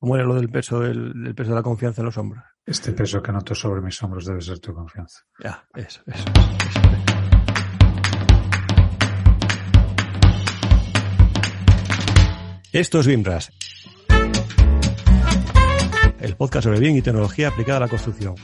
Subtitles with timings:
[0.00, 2.44] ¿Cómo era lo del peso, el, peso de la confianza en los hombros?
[2.64, 5.22] Este peso que noto sobre mis hombros debe ser tu confianza.
[5.42, 6.24] Ya, eso, eso.
[12.70, 13.50] Esto es BIMRAS,
[16.20, 18.36] el podcast sobre bien y tecnología aplicada a la construcción.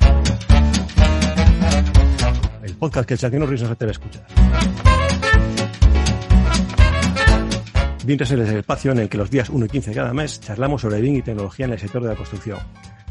[2.62, 3.68] El podcast que el Chaquino Ruiz no
[8.05, 10.39] BIMRAS es el espacio en el que los días 1 y 15 de cada mes
[10.39, 12.59] charlamos sobre bien y tecnología en el sector de la construcción.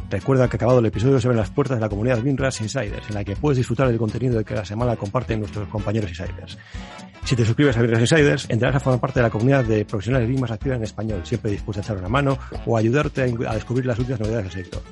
[0.08, 3.16] Recuerda que acabado el episodio se ven las puertas de la comunidad BIMRAS Insiders, en
[3.16, 6.60] la que puedes disfrutar del contenido que la semana comparten nuestros compañeros Insiders.
[7.24, 10.30] Si te suscribes a BIMRAS Insiders, entrarás a formar parte de la comunidad de profesionales
[10.30, 12.38] BIM más activa en español, siempre dispuesta a echar una mano
[12.68, 14.84] o ayudarte a descubrir las últimas novedades del sector.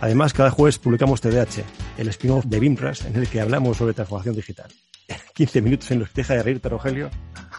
[0.00, 1.64] Además, cada jueves publicamos TDH,
[1.98, 4.70] el spin-off de BIMRAS, en el que hablamos sobre transformación digital.
[5.34, 7.10] 15 minutos en los que deja de reírte, Rogelio.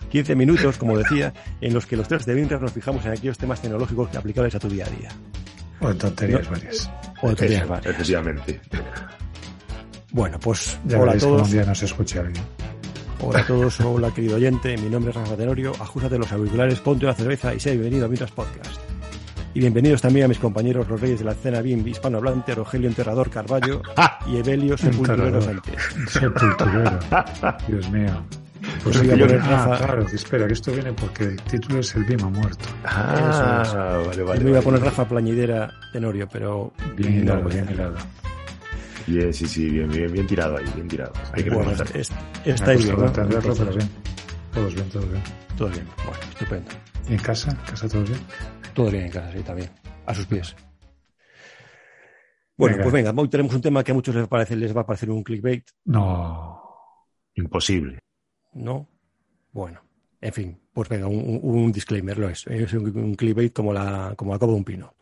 [0.10, 3.38] 15 minutos, como decía, en los que los tres de BIMRAS nos fijamos en aquellos
[3.38, 5.10] temas tecnológicos aplicables a tu día a día.
[5.82, 6.90] O en tonterías varias.
[7.22, 7.94] O en tonterías varias.
[7.94, 8.62] Efectivamente.
[10.12, 11.42] Bueno, pues ya hola a todos.
[11.44, 12.44] un día no se escucha bien.
[13.22, 17.06] Hola a todos, hola querido oyente, mi nombre es Rafa Tenorio, ajustate los auriculares, ponte
[17.06, 18.80] una cerveza y sea bienvenido a Mitras Podcast.
[19.54, 23.30] Y bienvenidos también a mis compañeros los reyes de la escena BIM hispanohablante, Rogelio Enterrador
[23.30, 23.82] Carballo
[24.28, 25.82] y Evelio Sepulturero Sánchez.
[26.10, 27.00] Sepulturero.
[27.68, 28.26] Dios mío.
[28.84, 32.04] Pues voy a poner ah, claro, espera, que esto viene porque el título es El
[32.06, 32.66] BIM ha muerto.
[32.84, 34.44] Ah, vale, vale.
[34.44, 36.72] me iba a poner Rafa Plañidera Tenorio, pero...
[36.96, 37.96] Bien hilado, bien hilado.
[39.08, 41.14] Bien, sí, sí, bien, bien, bien tirado ahí, bien tirado.
[41.34, 42.12] Hay que bueno, es,
[42.44, 43.12] estáis bien, ¿no?
[43.14, 43.90] pero bien.
[44.52, 45.24] Todos bien, todos bien.
[45.58, 46.72] Todo bien, bueno, estupendo.
[47.08, 47.52] ¿Y en casa?
[47.52, 48.20] ¿En casa todo bien?
[48.74, 49.70] Todo bien en casa, sí, también.
[50.06, 50.56] A sus pies.
[52.58, 54.86] Bueno, pues venga, hoy tenemos un tema que a muchos les, parece, les va a
[54.86, 55.68] parecer un clickbait.
[55.86, 56.62] No.
[57.36, 58.00] Imposible.
[58.56, 58.90] No.
[59.52, 59.82] Bueno,
[60.22, 62.48] en fin, pues venga, un, disclaimer lo es.
[62.48, 64.96] Es un, clickbait como la, como la copa de un pino.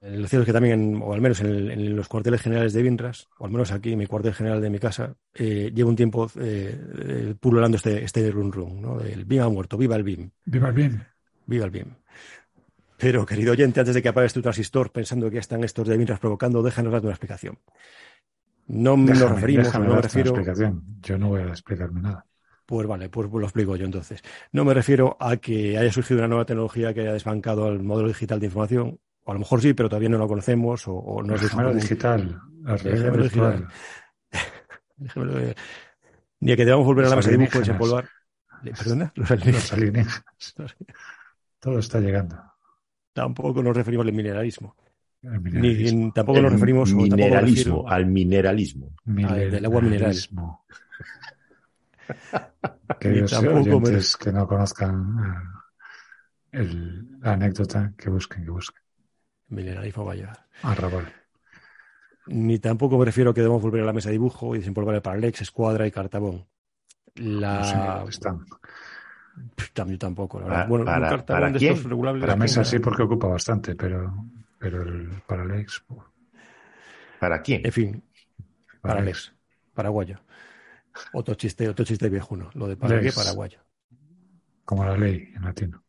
[0.00, 3.46] Lo cierto es que también, o al menos en, los cuarteles generales de Vinras, o
[3.46, 6.78] al menos aquí en mi cuartel general de mi casa, eh, llevo un tiempo eh,
[6.98, 9.00] eh, pululando este, este run run, ¿no?
[9.00, 10.30] El BIM ha muerto, viva el BIM.
[10.44, 11.00] Viva el BIM.
[11.46, 11.94] Viva el BIM.
[12.98, 15.96] Pero, querido oyente, antes de que apagues tu transistor pensando que ya están estos de
[15.96, 17.58] Vinras provocando, déjanos darte una explicación.
[18.68, 20.30] No nos referimos, no me refiero.
[20.30, 20.82] Explicación.
[21.00, 22.26] Yo no voy a explicarme nada.
[22.64, 24.22] Pues vale, pues lo explico yo entonces.
[24.50, 28.08] No me refiero a que haya surgido una nueva tecnología que haya desbancado el modelo
[28.08, 31.22] digital de información o a lo mejor sí, pero todavía no lo conocemos o, o
[31.22, 32.40] no es digital.
[32.62, 33.68] La digital.
[36.40, 38.08] Ni a que debamos volver a la mesa de dibujo y desempolvar.
[38.62, 39.12] ¿Perdona?
[39.16, 39.30] Los
[39.72, 40.54] alienígenas.
[41.60, 42.36] Todo está llegando.
[43.12, 44.76] Tampoco nos referimos al mineralismo.
[45.26, 48.94] Ni, tampoco nos referimos mineralismo, al mineralismo.
[49.06, 50.16] Al del agua mineral.
[53.00, 55.16] Queridos oyentes que no conozcan
[56.52, 58.82] eh, el, la anécdota, que busquen, que busquen.
[59.48, 60.32] Mineralismo vaya.
[60.62, 61.12] Arrabal.
[62.28, 65.42] Ni tampoco prefiero que debemos volver a la mesa de dibujo y desempolvar el Paralex,
[65.42, 66.46] Escuadra y Cartabón.
[67.16, 68.02] La...
[68.02, 68.46] No están.
[69.72, 70.68] También tampoco, la verdad.
[70.68, 72.26] bueno, para, Cartabón para de estos regulables.
[72.26, 74.14] La mesa sí, porque ocupa bastante, pero,
[74.70, 75.84] pero el Paralex.
[77.20, 77.64] ¿Para quién?
[77.64, 78.02] En fin,
[78.80, 79.32] Paralex,
[79.72, 80.18] paraguayo.
[81.12, 83.60] Otro chiste, otro chiste viejuno, lo de Paraguay, paraguayo.
[84.64, 85.84] Como la ley en latino.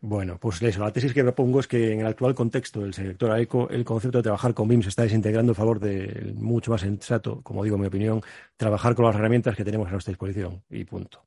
[0.00, 3.30] Bueno, pues eso, la tesis que propongo es que en el actual contexto del sector
[3.30, 6.82] AECO, el concepto de trabajar con BIM se está desintegrando en favor de mucho más
[6.82, 8.20] sensato, como digo en mi opinión,
[8.58, 11.24] trabajar con las herramientas que tenemos a nuestra disposición y punto.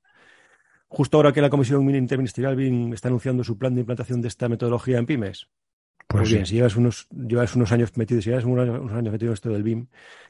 [0.87, 4.47] Justo ahora que la Comisión Interministerial BIM está anunciando su plan de implantación de esta
[4.47, 5.47] metodología en pymes,
[6.09, 9.29] pues, pues bien, si llevas unos, llevas unos años metido, si llevas unos, años metido
[9.29, 9.85] en esto del BIM,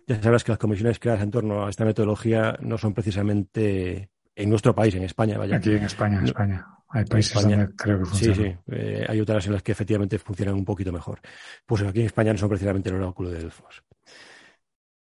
[0.06, 4.50] ya sabrás que las comisiones creadas en torno a esta metodología no son precisamente en
[4.50, 5.56] nuestro país, en España, vaya.
[5.56, 6.68] Aquí en España, en España.
[6.90, 8.36] Hay países donde creo que funciona.
[8.36, 8.58] Sí, sí.
[8.72, 11.22] Eh, hay otras en las que efectivamente funcionan un poquito mejor.
[11.66, 13.82] Pues aquí en España no son precisamente el oráculo de Delfos.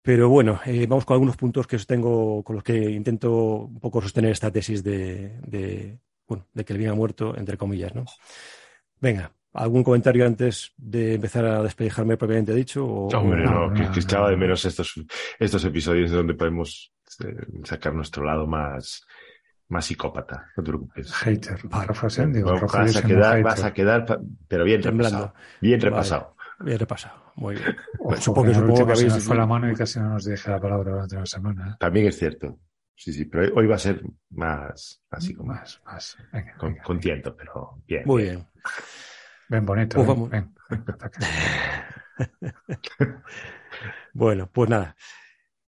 [0.02, 4.02] Pero bueno, eh, vamos con algunos puntos que sostengo, con los que intento un poco
[4.02, 8.06] sostener esta tesis de, bueno, de que el bien ha muerto, entre comillas, ¿no?
[9.00, 12.86] Venga, ¿algún comentario antes de empezar a despejarme propiamente dicho?
[12.86, 14.94] Hombre, no, que, estaba de menos estos,
[15.40, 16.94] estos episodios donde podemos
[17.24, 19.06] eh, sacar nuestro lado más,
[19.70, 21.14] más psicópata, no te preocupes.
[21.14, 25.34] Hater, vas, a quedar, vas a quedar, pero bien repasado.
[25.62, 26.36] Bien repasado.
[26.60, 27.76] bien repasado, muy bien.
[28.20, 29.24] supongo que, supongo que habéis...
[29.24, 31.78] fue la mano y casi no nos deja la palabra durante la semana.
[31.80, 32.60] También es cierto.
[32.96, 36.16] Sí, sí, pero hoy va a ser más, así como más, más.
[36.32, 38.04] Venga, con, con tiento, pero bien.
[38.06, 38.48] Muy bien.
[39.54, 40.04] Ven bonito.
[40.04, 40.52] Pues ven,
[44.14, 44.96] bueno, pues nada.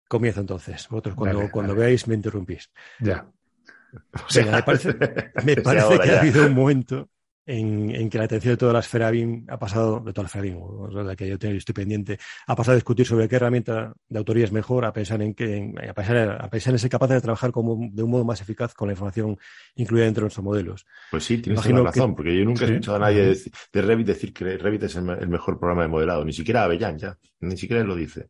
[0.07, 0.87] Comienzo entonces.
[0.89, 2.71] Vosotros cuando, cuando veáis me interrumpís.
[2.99, 3.27] Ya.
[4.33, 4.95] me parece,
[5.43, 7.11] me parece que ha habido un momento,
[7.45, 10.44] en, que la atención de toda la esfera BIM ha pasado, de toda la esfera
[10.44, 10.57] BIM,
[10.94, 14.45] de la que yo estoy pendiente, ha pasado a discutir sobre qué herramienta de autoría
[14.45, 17.51] es mejor, a pensar en que, a pensar, a pensar en ser capaz de trabajar
[17.51, 19.38] como, de un modo más eficaz con la información
[19.75, 20.86] incluida dentro de nuestros modelos.
[21.12, 23.36] Pues sí, tienes toda la razón, porque yo nunca he escuchado a nadie
[23.71, 27.18] de, Revit decir que Revit es el, mejor programa de modelado, ni siquiera Avellán ya,
[27.42, 28.30] ni siquiera él lo dice.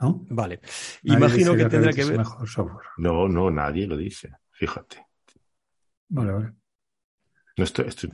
[0.00, 0.24] ¿No?
[0.30, 0.60] Vale.
[1.02, 2.18] Imagino que tendrá que ver.
[2.18, 2.86] Mejor software.
[2.96, 4.30] No, no, nadie lo dice.
[4.50, 5.06] Fíjate.
[6.08, 6.59] Vale, vale.
[7.60, 8.10] No estoy, estoy,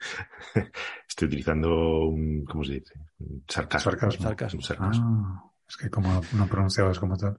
[1.08, 2.94] estoy utilizando un, ¿cómo se dice?
[3.20, 3.92] Un sarcasmo.
[4.10, 4.60] Sarcasmo.
[4.80, 7.38] Ah, es que como no pronunciabas como tal.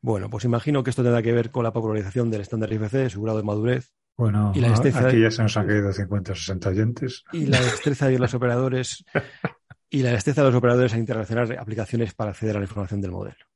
[0.00, 3.20] Bueno, pues imagino que esto tendrá que ver con la popularización del estándar IFC, su
[3.20, 3.92] grado de madurez.
[4.16, 7.24] Bueno, y la aquí ya se nos han caído 50 o 60 oyentes.
[7.34, 9.04] Y la destreza de los operadores
[9.90, 13.10] y la destreza de los operadores a interrelacionar aplicaciones para acceder a la información del
[13.10, 13.51] modelo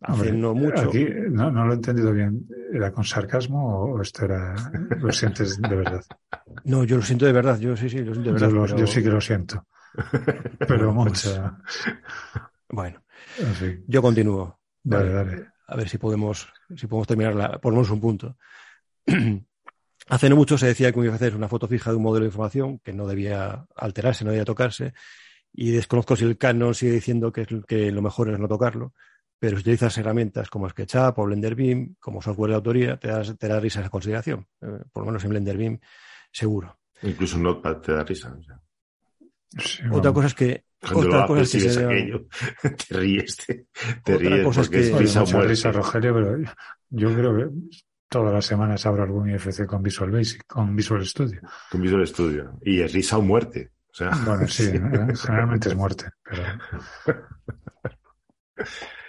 [0.00, 0.88] haciendo mucho.
[0.88, 2.46] Aquí no, no, lo he entendido bien.
[2.72, 4.54] ¿Era con sarcasmo o esto era.
[4.98, 6.04] lo sientes de verdad?
[6.64, 7.58] No, yo lo siento de verdad.
[7.58, 8.76] Yo sí, sí, lo siento de verdad.
[8.76, 9.66] Yo, sí que lo siento.
[10.58, 11.56] Pero mucho.
[12.68, 13.02] Bueno,
[13.86, 14.60] yo continúo.
[14.82, 15.46] Dale, dale.
[15.66, 18.36] A ver si podemos, si podemos terminar, la, ponemos un punto.
[20.10, 22.24] Hace no mucho se decía que un IFC es una foto fija de un modelo
[22.24, 24.94] de información que no debía alterarse, no debía tocarse.
[25.52, 28.94] Y desconozco si el Canon sigue diciendo que, que lo mejor es no tocarlo
[29.38, 33.36] pero si utilizas herramientas como SketchUp o Blender BIM, como software de autoría, te, das,
[33.38, 34.46] te da risa esa consideración.
[34.60, 35.78] Eh, por lo menos en Blender BIM,
[36.32, 36.78] seguro.
[37.02, 38.36] Incluso Notepad te da risa.
[39.92, 40.64] otra cosa es que.
[40.92, 42.26] otra cosa es que se aquello,
[42.88, 43.66] te ríes, te,
[44.02, 46.38] te ríes cosa es que, es risa, risa, Rogelio, pero
[46.90, 47.50] yo creo que
[48.08, 51.40] todas las semanas abro algún IFC con Visual Basic, con Visual Studio.
[51.70, 52.58] Con Visual Studio.
[52.62, 53.70] Y es risa o muerte.
[53.90, 54.64] O sea, bueno, sí,
[55.14, 56.42] generalmente es muerte, pero.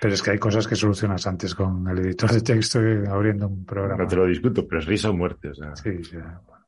[0.01, 2.79] Pero es que hay cosas que solucionas antes con el editor de texto
[3.09, 4.03] abriendo un programa.
[4.03, 5.49] No te lo discuto, pero es risa o muerte.
[5.49, 5.75] O sea.
[5.75, 6.17] Sí, sí.
[6.17, 6.65] Bueno.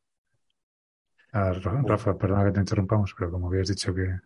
[1.33, 4.19] Ah, Rafa, perdona que te interrumpamos, pero como habías dicho que,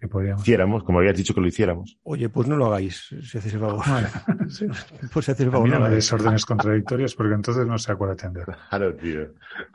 [0.00, 0.40] que podíamos.
[0.42, 1.98] Hiciéramos, como habías dicho que lo hiciéramos.
[2.02, 3.84] Oye, pues no lo hagáis, si hacéis el favor.
[5.12, 5.68] Pues si hacéis el favor.
[5.68, 8.46] no me órdenes contradictorias porque entonces no sé a cuál atender.
[8.70, 9.34] Claro, tío.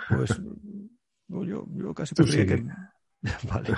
[0.10, 0.42] Pues
[1.28, 2.66] yo, yo casi podría que.
[3.48, 3.76] Vale.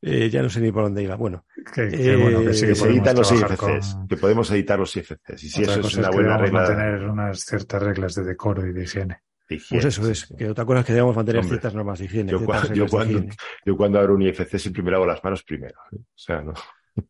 [0.00, 1.16] Eh, ya no sé ni por dónde iba.
[1.16, 5.42] Bueno, que, eh, se editan los IFCs, que podemos editar los IFCs.
[5.42, 6.60] Y si eso es una buena regla.
[6.60, 9.22] mantener unas ciertas reglas de decoro y de higiene.
[9.48, 12.30] pues eso es, que otra cosa es que debemos mantener ciertas normas de higiene.
[12.30, 13.24] Yo, cuando, yo, cuando,
[13.64, 15.78] yo cuando, abro un IFC siempre me lavo las manos primero.
[15.92, 15.96] ¿eh?
[15.96, 16.54] O sea, no.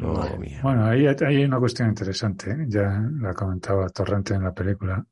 [0.00, 5.04] Bueno, ahí, hay una cuestión interesante, ya la comentaba Torrente en la película.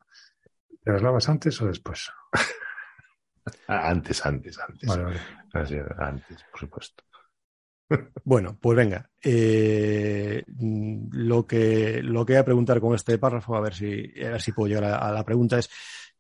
[0.85, 2.09] ¿Te las lavas antes o después?
[3.67, 4.89] antes, antes, antes.
[4.89, 5.21] Vale, vale.
[5.99, 7.03] Antes, por supuesto.
[8.25, 9.11] Bueno, pues venga.
[9.23, 10.45] Eh,
[11.13, 14.69] lo, que, lo que voy a preguntar con este párrafo, a ver si, a puedo
[14.69, 15.71] llegar a, la pregunta, es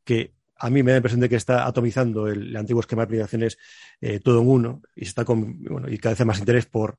[0.04, 3.06] que a mí me da la impresión de que está atomizando el, antiguo esquema de
[3.06, 3.58] aplicaciones
[4.00, 6.98] eh, todo en uno y está con, bueno, y cada vez más interés por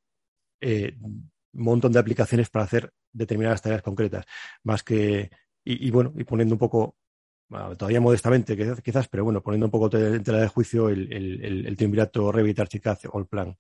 [0.62, 4.25] eh, un montón de aplicaciones para hacer determinadas tareas concretas,
[4.64, 5.31] más que,
[5.64, 6.96] y, bueno, y poniendo un poco,
[7.78, 11.78] todavía modestamente quizás, pero bueno, poniendo un poco en tela de juicio el, el, el,
[11.78, 13.58] triunvirato Revit Archicad o el plan.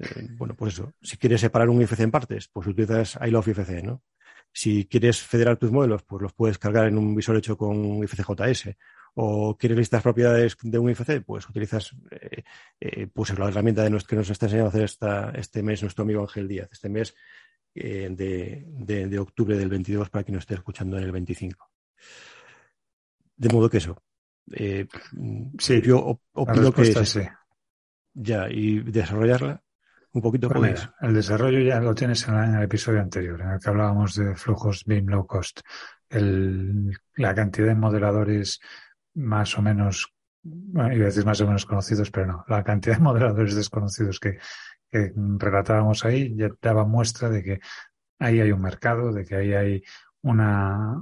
[0.00, 0.94] Eh, bueno, pues eso.
[1.02, 4.02] Si quieres separar un IFC en partes, pues utilizas I Love IFC, ¿no?
[4.52, 8.70] Si quieres federar tus modelos, pues los puedes cargar en un visor hecho con IFCJS.
[9.14, 12.42] O quieres listas propiedades de un IFC, pues utilizas eh,
[12.80, 16.02] eh, pues la herramienta de que nos está enseñando a hacer esta, este mes nuestro
[16.02, 17.14] amigo Ángel Díaz, este mes
[17.72, 21.70] de, de, octubre del 22 para quien nos esté escuchando en el 25.
[23.36, 24.02] De modo que eso.
[25.58, 27.18] sí, yo opino que es,
[28.12, 29.62] ya y desarrollarla
[30.12, 33.68] un poquito pues El desarrollo ya lo tienes en, el episodio anterior, en el que
[33.68, 35.60] hablábamos de flujos BIM low cost.
[36.08, 38.60] El, la cantidad de modeladores
[39.14, 40.12] más o menos,
[40.42, 44.18] bueno, iba a decir más o menos conocidos, pero no, la cantidad de modeladores desconocidos
[44.18, 44.38] que,
[44.90, 47.60] que relatábamos ahí ya daba muestra de que
[48.18, 49.82] ahí hay un mercado, de que ahí hay
[50.22, 51.00] una,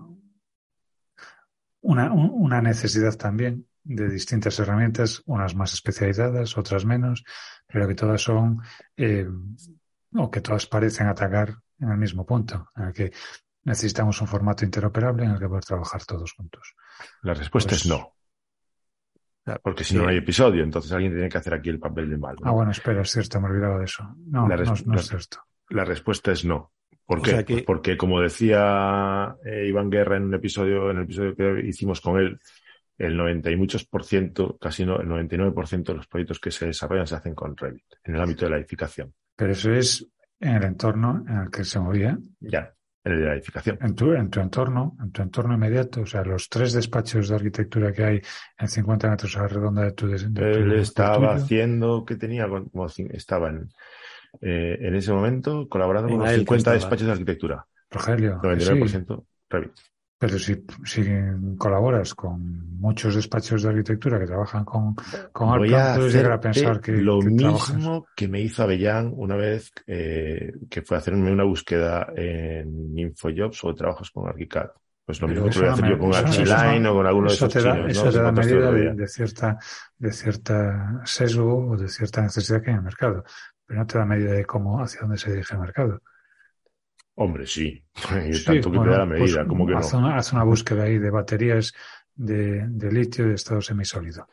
[1.81, 7.25] una, una necesidad también de distintas herramientas, unas más especializadas, otras menos,
[7.67, 8.61] pero que todas son,
[8.97, 9.27] eh,
[10.15, 13.13] o que todas parecen atacar en el mismo punto, en el que
[13.65, 16.75] necesitamos un formato interoperable en el que poder trabajar todos juntos.
[17.23, 18.15] La respuesta es pues no.
[19.63, 22.37] Porque si no, hay episodio, entonces alguien tiene que hacer aquí el papel de mal.
[22.43, 24.05] Ah, bueno, espera, es cierto, me olvidaba de eso.
[24.27, 25.39] No, no, es cierto.
[25.71, 26.73] La respuesta es no.
[27.07, 27.43] ¿Por qué?
[27.43, 32.03] Pues porque como decía eh, Iván Guerra en un episodio, en el episodio que hicimos
[32.03, 32.39] con él,
[32.99, 36.67] el 90 y muchos por ciento, casi no, el 99% de los proyectos que se
[36.67, 39.15] desarrollan se hacen con Revit, en el ámbito de la edificación.
[39.37, 40.07] Pero eso es
[40.41, 42.19] en el entorno en el que se movía.
[42.41, 42.75] Ya.
[43.05, 43.79] En el de la edificación.
[43.81, 47.37] En tu, en tu entorno, en tu entorno inmediato, o sea, los tres despachos de
[47.37, 48.21] arquitectura que hay
[48.59, 50.09] en 50 metros a la redonda de tu.
[50.09, 53.69] De, Él estaba haciendo que tenía, como, estaba en,
[54.41, 57.65] eh, en ese momento colaborando con los 50 despachos de arquitectura.
[57.91, 58.41] Rogelio.
[58.43, 59.73] 99% Revit.
[60.19, 61.05] Pero si, si
[61.57, 64.97] colaboras con muchos despachos de arquitectura que trabajan con,
[65.33, 69.37] con Voy a puedes llegar a pensar que lo mismo que me hizo Avellán una
[69.37, 74.71] vez eh, que fue hacerme una búsqueda en InfoJobs o trabajos con ArchiCAD.
[75.09, 77.51] Pues lo mismo que voy a hacer yo con Archiline o con alguno de esos
[77.51, 79.57] te da, Eso te da medida de, cierta,
[79.97, 83.25] de cierta sesgo o de cierta necesidad que hay en el mercado.
[83.65, 86.03] Pero no te da medida de cómo, hacia dónde se dirige el mercado.
[87.21, 87.83] Hombre, sí.
[88.47, 90.01] tanto que te da la pues, medida, como que haz no.
[90.01, 91.75] Una, haz una búsqueda ahí de baterías
[92.15, 94.29] de, de litio de estado semisólido.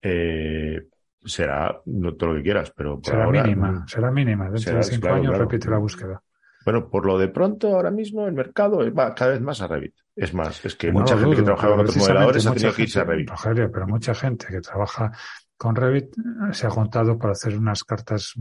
[0.00, 0.86] Eh,
[1.24, 4.48] será no todo lo que quieras, pero será mínima, será mínima.
[4.48, 6.22] Dentro de cinco años repite la búsqueda.
[6.64, 9.94] Bueno, por lo de pronto, ahora mismo el mercado va cada vez más a Revit.
[10.14, 13.00] Es más, es que mucha gente que trabaja con otros modeladores ha tenido que irse
[13.00, 13.28] a Revit.
[13.28, 15.10] Rogelio, pero mucha gente que trabaja
[15.56, 16.14] con Revit
[16.52, 18.34] se ha juntado para hacer unas cartas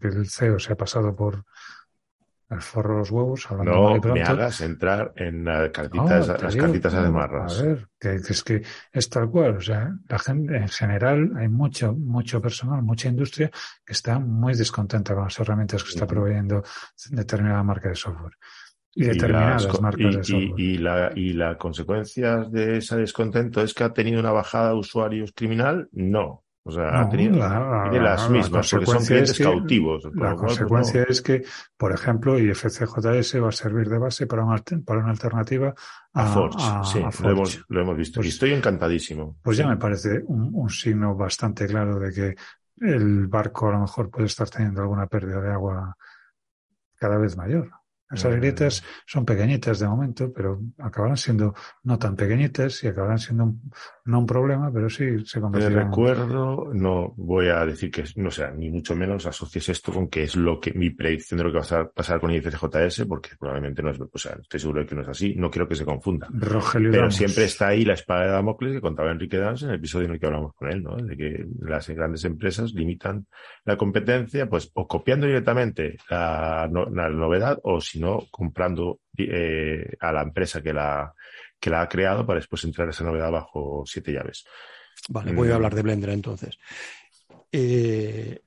[0.00, 1.44] que el CEO se ha pasado por,
[2.48, 3.46] el forro de los huevos.
[3.50, 8.62] No me hagas entrar en las cartitas, las cartitas A ver, que, es que
[8.92, 9.56] es tal cual.
[9.56, 13.50] O sea, la gente, en general, hay mucho, mucho personal, mucha industria
[13.84, 16.62] que está muy descontenta con las herramientas que está proveyendo
[17.10, 18.34] determinada marca de software.
[18.98, 20.60] Y determinadas marcas de software.
[20.60, 24.76] Y, la, y la consecuencia de ese descontento es que ha tenido una bajada de
[24.76, 25.88] usuarios criminal.
[25.92, 26.45] No.
[26.68, 30.04] O sea, ha tenido, tiene las mismas, porque son clientes cautivos.
[30.14, 31.44] La pues, consecuencia es que,
[31.76, 35.72] por ejemplo, IFCJS va a servir de base para una, para una alternativa
[36.12, 36.58] a, Forge.
[36.82, 38.18] sí, Lo, hemos, lo, hemos, visto.
[38.18, 39.36] y pues estoy encantadísimo.
[39.42, 42.34] Pues ya me parece un, un signo bastante claro de que
[42.80, 45.96] el barco a lo mejor puede estar teniendo alguna pérdida de agua
[46.96, 47.70] cada vez mayor.
[48.10, 48.36] Esas mm.
[48.36, 53.70] grietas son pequeñitas de momento, pero acabarán siendo no tan pequeñitas y acabarán siendo un,
[54.04, 55.86] no un problema, pero sí se convertirán.
[55.86, 60.22] recuerdo, no voy a decir que, no sea, ni mucho menos asocies esto con que
[60.22, 63.82] es lo que mi predicción de lo que va a pasar con IFCJS, porque probablemente
[63.82, 65.84] no es, o sea, estoy seguro de que no es así, no quiero que se
[65.84, 66.28] confunda.
[66.30, 69.76] Rogelio pero siempre está ahí la espada de Damocles que contaba Enrique Dans en el
[69.76, 70.96] episodio en el que hablamos con él, ¿no?
[70.96, 73.26] De que las grandes empresas limitan
[73.64, 80.12] la competencia, pues, o copiando directamente la, la novedad, o si sino comprando eh, a
[80.12, 81.14] la empresa que la,
[81.58, 84.44] que la ha creado para después entrar esa novedad bajo siete llaves.
[85.08, 85.54] Vale, voy a mm.
[85.54, 86.58] hablar de Blender entonces.
[87.50, 88.42] Eh,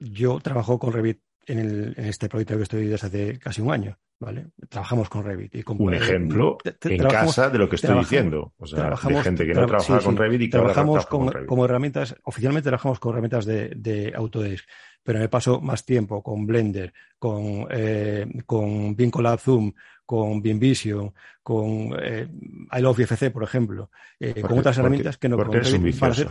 [0.00, 4.46] yo trabajo con Revit en, este proyecto que estoy desde hace casi un año, ¿vale?
[4.68, 5.54] Trabajamos con Revit.
[5.56, 8.52] Y un ejemplo en casa de lo que estoy diciendo.
[8.58, 12.14] O sea, de gente que no trabaja con Revit y que trabajamos con, como herramientas,
[12.22, 14.64] oficialmente trabajamos con herramientas de, de Autodesk
[15.02, 18.96] pero me paso más tiempo con Blender, con, eh, con
[19.38, 19.72] Zoom,
[20.04, 21.12] con BeamVision,
[21.42, 22.28] con eh,
[22.72, 26.28] I Love IFC, por ejemplo, eh, con otras herramientas que no con hacer...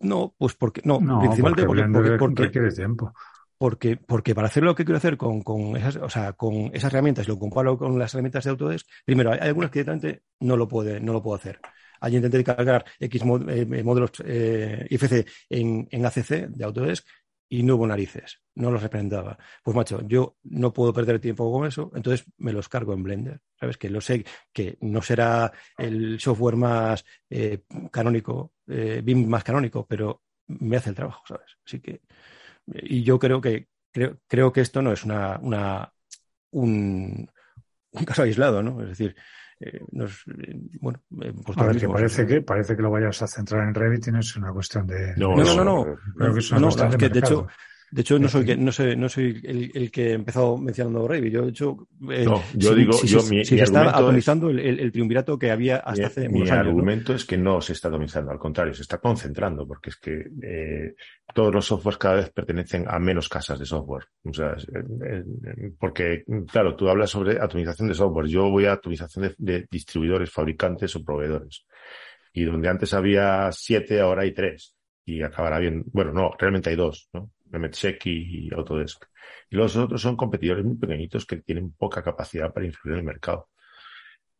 [0.00, 1.84] No, pues porque no, principalmente porque,
[2.18, 3.14] porque, porque, tiempo.
[3.64, 6.92] Porque, porque para hacer lo que quiero hacer con, con esas, o sea, con esas
[6.92, 10.68] herramientas, lo comparo con las herramientas de Autodesk, primero, hay, algunas que directamente no lo
[10.68, 11.60] puede, no lo puedo hacer.
[11.98, 17.06] Allí intenté cargar X eh, módulos eh, IFC en, en ACC de Autodesk
[17.48, 19.38] y no hubo narices, no los representaba.
[19.62, 23.40] Pues macho, yo no puedo perder tiempo con eso, entonces me los cargo en Blender,
[23.58, 23.78] ¿sabes?
[23.78, 29.86] Que lo sé que no será el software más eh, canónico, eh, BIM más canónico,
[29.86, 31.56] pero me hace el trabajo, ¿sabes?
[31.64, 32.02] Así que,
[32.66, 35.92] y yo creo que, creo, creo que esto no es una, una
[36.50, 37.30] un,
[37.90, 38.80] un caso aislado, ¿no?
[38.82, 39.14] Es decir,
[39.60, 43.26] eh, eh, bueno, eh, pues a ver, que parece que parece que lo vayas a
[43.26, 45.14] centrar en Revit y no es una cuestión de.
[45.16, 46.32] No, no, no, no.
[46.34, 47.46] que es una cuestión de, de hecho,
[47.94, 51.32] de hecho, no soy, no sé, no soy el, el que he empezado mencionando Revit.
[51.32, 54.90] Yo, de hecho, eh, no, yo digo, yo, mi, si se está atomizando el, el,
[54.90, 56.64] triunvirato que había hasta hace muchos años.
[56.64, 59.96] Mi argumento es que no se está atomizando, al contrario, se está concentrando, porque es
[59.98, 60.96] que eh,
[61.32, 64.06] todos los softwares cada vez pertenecen a menos casas de software.
[64.24, 64.56] O sea,
[65.78, 68.26] porque, claro, tú hablas sobre atomización de software.
[68.26, 71.64] Yo voy a atomización de, de distribuidores, fabricantes o proveedores.
[72.32, 74.74] Y donde antes había siete, ahora hay tres.
[75.04, 75.84] Y acabará bien.
[75.92, 77.30] Bueno, no, realmente hay dos, ¿no?
[77.70, 79.04] Check y Autodesk.
[79.50, 83.06] Y los otros son competidores muy pequeñitos que tienen poca capacidad para influir en el
[83.06, 83.48] mercado.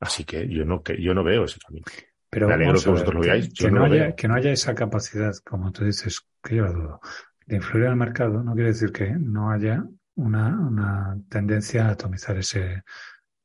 [0.01, 1.85] Así que yo no, que, yo no veo ese camino.
[2.29, 3.53] Pero Me alegro que vosotros lo veáis.
[3.55, 7.01] Que, no, haya, que no haya esa capacidad, como tú dices, que yo dudo,
[7.47, 9.85] de influir en el mercado, no quiere decir que no haya
[10.17, 12.83] una, una tendencia a atomizar ese,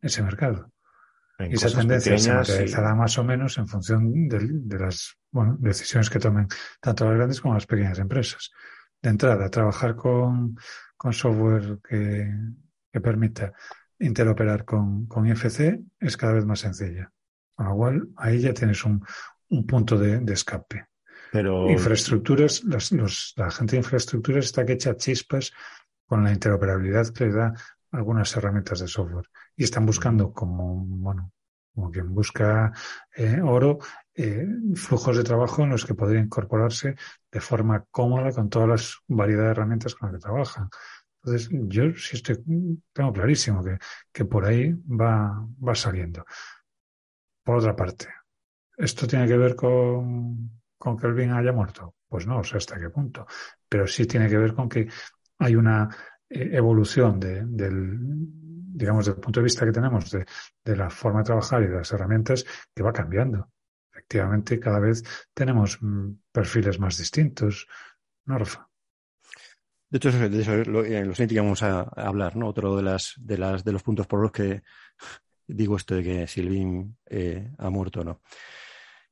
[0.01, 0.71] ese mercado.
[1.39, 6.09] y esa tendencia se materializará más o menos en función de, de las bueno, decisiones
[6.09, 6.47] que tomen
[6.81, 8.51] tanto las grandes como las pequeñas empresas
[9.01, 10.57] de entrada, trabajar con,
[10.97, 12.31] con software que,
[12.91, 13.53] que permita
[13.99, 17.11] interoperar con, con IFC es cada vez más sencilla.
[17.53, 19.03] Con lo cual, ahí ya tienes un,
[19.49, 20.87] un punto de, de, escape.
[21.31, 21.69] Pero...
[21.69, 25.51] Infraestructuras, los, los, la gente de infraestructuras está que echa chispas
[26.05, 27.53] con la interoperabilidad que le da
[27.91, 29.29] algunas herramientas de software.
[29.55, 31.33] Y están buscando como, bueno,
[31.73, 32.71] como quien busca
[33.15, 33.79] eh, oro,
[34.21, 34.45] eh,
[34.75, 36.95] flujos de trabajo en los que podría incorporarse
[37.31, 40.69] de forma cómoda con todas las variedades de herramientas con las que trabajan.
[41.23, 42.37] Entonces, yo sí estoy,
[42.91, 43.77] tengo clarísimo que,
[44.11, 46.25] que por ahí va, va saliendo.
[47.43, 48.07] Por otra parte,
[48.77, 51.95] ¿esto tiene que ver con, con que el bien haya muerto?
[52.09, 53.25] Pues no, sé hasta qué punto.
[53.69, 54.89] Pero sí tiene que ver con que
[55.37, 55.87] hay una
[56.29, 60.25] eh, evolución de, del, digamos, del punto de vista que tenemos de,
[60.65, 62.43] de, la forma de trabajar y de las herramientas
[62.75, 63.49] que va cambiando.
[64.09, 65.03] Efectivamente, cada vez
[65.35, 67.67] tenemos mm, perfiles más distintos.
[68.25, 68.67] ¿No, Rafa?
[69.87, 72.47] De hecho, de eso lo, en lo siguiente que vamos a, hablar, ¿no?
[72.47, 74.63] Otro de las, de las, de los puntos por los que
[75.45, 78.21] digo esto de que Silvín eh, ha muerto o no.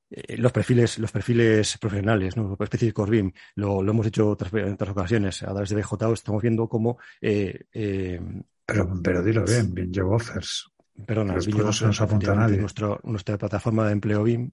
[0.09, 2.57] Eh, los perfiles, los perfiles profesionales, ¿no?
[2.59, 5.43] específicos BIM, lo, lo hemos hecho otras, en otras ocasiones.
[5.43, 6.97] A través de BJO estamos viendo cómo.
[7.21, 8.19] Eh, eh,
[8.65, 10.71] pero, pero dilo bien, BIM Job Offers.
[11.05, 12.57] Perdona, no se nos apunta nadie.
[12.57, 14.51] Nuestro, nuestra plataforma de empleo BIM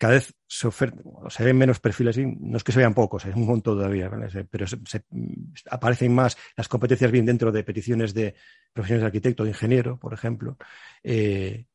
[0.00, 3.76] cada vez se, ven menos perfiles, no es que se vean pocos, hay un montón
[3.76, 4.10] todavía,
[4.50, 4.64] pero
[5.70, 8.34] aparecen más las competencias bien dentro de peticiones de
[8.72, 10.56] profesiones de arquitecto, de ingeniero, por ejemplo,
[11.04, 11.66] eh,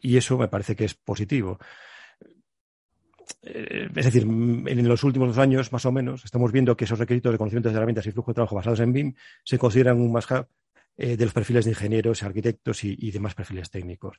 [0.00, 1.60] y eso me parece que es positivo.
[3.42, 6.98] Eh, es decir, en los últimos dos años, más o menos, estamos viendo que esos
[6.98, 10.10] requisitos de conocimientos de herramientas y flujo de trabajo basados en BIM se consideran un
[10.10, 10.26] más
[10.96, 14.18] eh, de los perfiles de ingenieros, arquitectos y demás perfiles técnicos.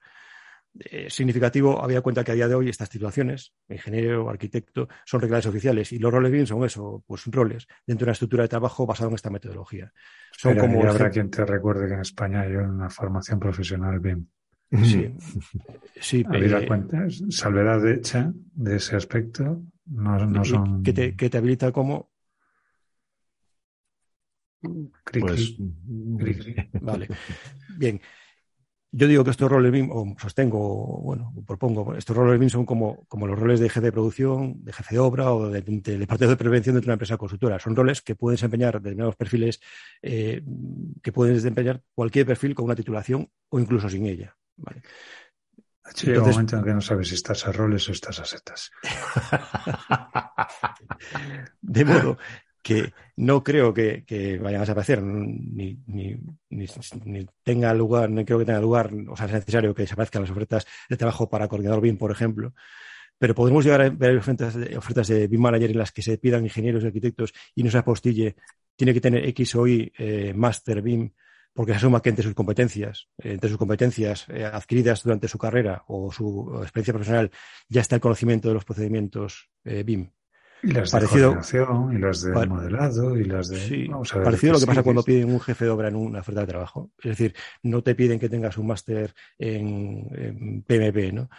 [0.79, 5.45] Eh, significativo, había cuenta que a día de hoy estas titulaciones, ingeniero, arquitecto, son reglas
[5.45, 8.85] oficiales y los roles BIM son eso, pues roles dentro de una estructura de trabajo
[8.85, 9.91] basada en esta metodología.
[10.31, 14.25] Son como habrá quien te recuerde que en España hay una formación profesional BIM.
[14.83, 15.13] Sí,
[15.99, 16.25] sí.
[16.25, 20.83] Habida eh, cuenta, salvedad hecha de ese aspecto, no, no son...
[20.83, 22.11] Que te, que te habilita como
[25.19, 25.57] pues...
[26.81, 27.07] Vale.
[27.77, 27.99] Bien.
[28.93, 33.05] Yo digo que estos roles BIM, o sostengo, bueno, propongo, estos roles BIM son como,
[33.07, 35.97] como los roles de jefe de producción, de jefe de obra o de, de, de
[35.97, 37.57] de prevención dentro de una empresa consultora.
[37.59, 39.61] Son roles que pueden desempeñar determinados perfiles,
[40.01, 40.43] eh,
[41.01, 44.35] que pueden desempeñar cualquier perfil con una titulación o incluso sin ella.
[44.57, 44.81] ¿vale?
[46.07, 48.71] Un momento en que no sabes si estás a roles o estás a setas.
[51.61, 52.17] de modo
[52.61, 55.79] que no creo que, que, vayan a desaparecer, ni,
[57.43, 60.67] tenga lugar, no creo que tenga lugar, o sea, es necesario que desaparezcan las ofertas
[60.89, 62.53] de trabajo para coordinador BIM, por ejemplo,
[63.17, 66.17] pero podemos llegar a ver ofertas de, ofertas de BIM Manager en las que se
[66.17, 68.35] pidan ingenieros y arquitectos y no se apostille,
[68.75, 71.11] tiene que tener X o Y eh, Master BIM,
[71.53, 75.83] porque se asuma que entre sus competencias, entre sus competencias eh, adquiridas durante su carrera
[75.87, 77.31] o su experiencia profesional,
[77.67, 80.11] ya está el conocimiento de los procedimientos eh, BIM
[80.63, 83.57] y las parecido, de y las de modelado y las de...
[83.57, 85.87] Sí, vamos a ver parecido a lo que pasa cuando piden un jefe de obra
[85.87, 86.91] en una oferta de trabajo.
[86.99, 91.29] Es decir, no te piden que tengas un máster en, en, PMP, ¿no?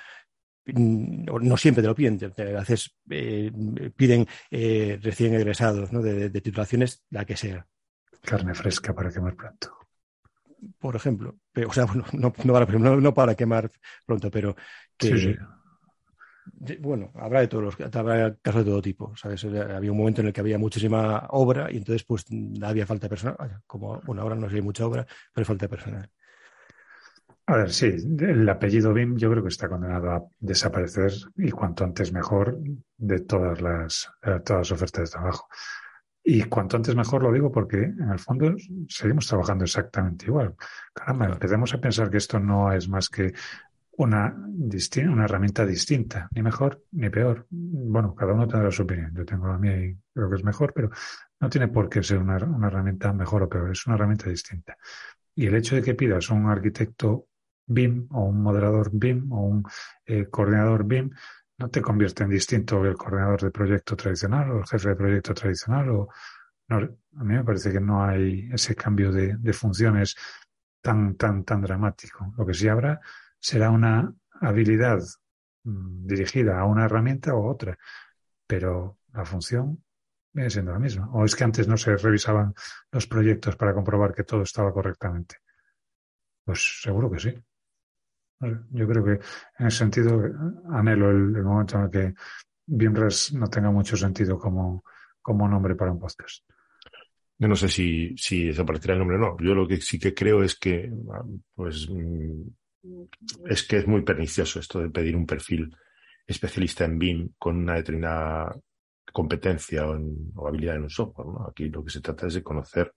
[0.64, 3.50] No siempre te lo piden, te, haces, eh,
[3.96, 6.02] piden eh, recién egresados, ¿no?
[6.02, 7.66] De, de, titulaciones, la que sea.
[8.22, 9.76] Carne fresca para quemar pronto.
[10.78, 11.36] Por ejemplo.
[11.52, 13.70] Pero, o sea, bueno, no, no, para, no, no para quemar
[14.06, 14.56] pronto, pero
[14.96, 15.08] que...
[15.08, 15.36] Sí, sí
[16.80, 19.44] bueno, habrá de todos los, habrá casos de todo tipo, ¿sabes?
[19.44, 22.26] Había un momento en el que había muchísima obra y entonces pues
[22.62, 23.62] había falta de personal.
[23.66, 26.10] Como, bueno, ahora no hay mucha obra, pero hay falta de personal.
[27.46, 31.84] A ver, sí, el apellido BIM yo creo que está condenado a desaparecer y cuanto
[31.84, 32.56] antes mejor
[32.96, 35.48] de todas las, de todas las ofertas de trabajo.
[36.24, 38.54] Y cuanto antes mejor lo digo porque en el fondo
[38.88, 40.54] seguimos trabajando exactamente igual.
[40.94, 43.32] Caramba, empecemos a pensar que esto no es más que
[43.92, 47.46] una, una herramienta distinta, ni mejor ni peor.
[47.50, 49.12] Bueno, cada uno tendrá su opinión.
[49.14, 50.90] Yo tengo la mía y creo que es mejor, pero
[51.40, 54.76] no tiene por qué ser una, una herramienta mejor o peor, es una herramienta distinta.
[55.34, 57.26] Y el hecho de que pidas un arquitecto
[57.66, 59.64] BIM o un moderador BIM o un
[60.06, 61.10] eh, coordinador BIM
[61.58, 65.34] no te convierte en distinto el coordinador de proyecto tradicional o el jefe de proyecto
[65.34, 66.08] tradicional o
[66.68, 70.16] a mí me parece que no hay ese cambio de, de funciones
[70.80, 72.32] tan, tan, tan dramático.
[72.36, 73.00] Lo que sí habrá
[73.42, 75.00] será una habilidad
[75.64, 77.76] mm, dirigida a una herramienta o otra,
[78.46, 79.82] pero la función
[80.32, 81.10] viene siendo la misma.
[81.12, 82.54] ¿O es que antes no se revisaban
[82.90, 85.36] los proyectos para comprobar que todo estaba correctamente?
[86.44, 87.34] Pues seguro que sí.
[88.70, 89.20] Yo creo que
[89.58, 90.20] en ese sentido
[90.70, 92.14] anhelo el, momento en el que
[92.66, 94.84] BIMRES no tenga mucho sentido como,
[95.20, 96.44] como nombre para un podcast.
[97.38, 99.36] Yo no sé si, si desaparecerá el nombre o no.
[99.38, 100.92] Yo lo que sí que creo es que,
[101.54, 102.42] pues, mm,
[103.48, 105.74] es que es muy pernicioso esto de pedir un perfil
[106.26, 108.56] especialista en BIM con una determinada
[109.12, 111.28] competencia o, habilidad en un software.
[111.28, 111.46] ¿no?
[111.48, 112.94] Aquí lo que se trata es de conocer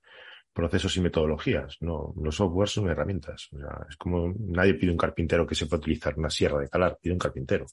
[0.54, 1.78] procesos y metodologías.
[1.82, 3.50] No, los softwares son herramientas.
[3.90, 7.20] es como nadie pide un carpintero que sepa utilizar una sierra de calar, pide un
[7.20, 7.66] carpintero.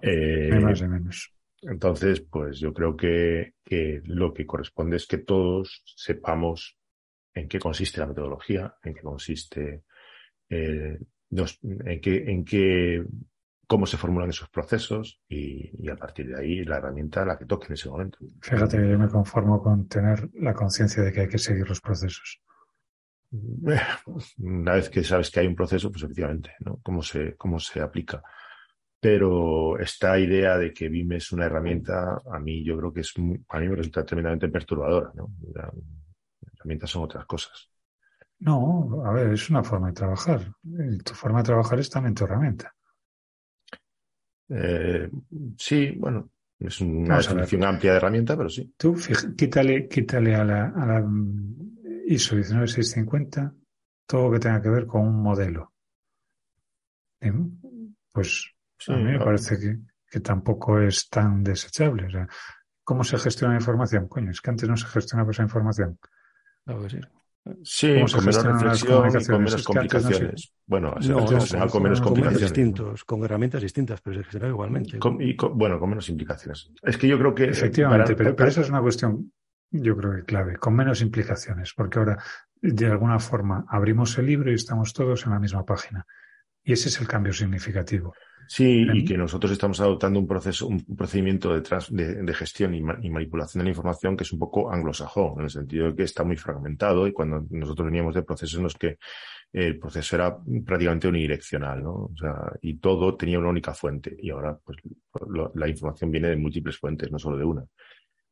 [0.00, 1.32] Eh, más menos.
[1.62, 3.54] Entonces, pues yo creo que,
[4.04, 6.76] lo que corresponde es que todos sepamos
[7.34, 9.84] en qué consiste la metodología, en qué consiste,
[10.48, 10.98] eh,
[11.32, 13.04] en qué, en qué,
[13.66, 17.68] cómo se formulan esos procesos y, a partir de ahí la herramienta la que toque
[17.68, 18.18] en ese momento.
[18.40, 21.80] Fíjate que yo me conformo con tener la conciencia de que hay que seguir los
[21.80, 22.42] procesos.
[24.38, 26.80] Una vez que sabes que hay un proceso, pues efectivamente, ¿no?
[26.82, 28.22] Cómo se, cómo se aplica.
[29.00, 33.14] Pero esta idea de que BIM es una herramienta, a mí yo creo que es,
[33.16, 35.30] a mí me resulta tremendamente perturbadora, ¿no?
[36.54, 37.71] Herramientas son otras cosas.
[38.44, 40.52] No, a ver, es una forma de trabajar.
[41.04, 42.74] Tu forma de trabajar es también tu herramienta.
[44.48, 45.08] Eh,
[45.56, 48.74] sí, bueno, es una definición amplia de herramienta, pero sí.
[48.76, 48.96] Tú,
[49.36, 51.06] quítale, quítale a la, a la
[52.06, 53.54] ISO 19650
[54.06, 55.72] todo lo que tenga que ver con un modelo.
[58.12, 58.50] Pues
[58.88, 59.78] a mí me parece que,
[60.10, 62.06] que, tampoco es tan desechable.
[62.06, 62.28] O sea,
[62.84, 64.08] ¿Cómo se gestiona la información?
[64.08, 65.98] Coño, es que antes no se gestionaba esa información.
[66.88, 67.00] Sí,
[67.44, 70.52] con menos reflexión y con menos complicaciones.
[70.66, 72.40] Bueno, no, con menos complicaciones.
[72.40, 74.98] Distintos, con herramientas distintas, pero se gestionaba igualmente.
[75.20, 76.70] y bueno, con menos implicaciones.
[76.82, 77.44] Es que yo creo que...
[77.44, 79.32] Efectivamente, pero, pero, eso es una cuestión,
[79.70, 82.22] yo creo que clave, con menos implicaciones, porque ahora,
[82.60, 86.06] de alguna forma, abrimos el libro y estamos todos en la misma página.
[86.64, 88.14] Y ese es el cambio significativo.
[88.46, 93.60] Sí, y que nosotros estamos adoptando un proceso, un procedimiento de, de gestión y, manipulación
[93.60, 96.36] de la información que es un poco anglosajón, en el sentido de que está muy
[96.36, 98.98] fragmentado y cuando nosotros veníamos de procesos en los que
[99.52, 101.92] el proceso era prácticamente unidireccional, ¿no?
[101.92, 104.78] O sea, y todo tenía una única fuente y ahora pues
[105.54, 107.64] la información viene de múltiples fuentes, no solo de una.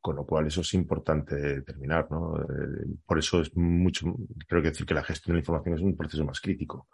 [0.02, 2.36] Con lo cual eso es importante determinar, ¿no?
[2.40, 4.14] Eh, por eso es mucho,
[4.46, 6.88] creo que decir que la gestión de la información es un proceso más crítico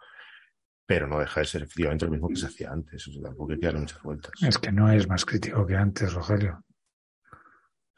[0.87, 3.05] pero no deja de ser efectivamente lo mismo que se hacía antes.
[3.07, 4.31] O sea, tampoco hay que darle muchas vueltas.
[4.41, 6.63] Es que no es más crítico que antes, Rogelio.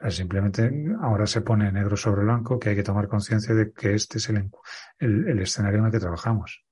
[0.10, 4.18] simplemente ahora se pone negro sobre blanco que hay que tomar conciencia de que este
[4.18, 4.50] es el,
[4.98, 6.66] el, escenario en el que trabajamos.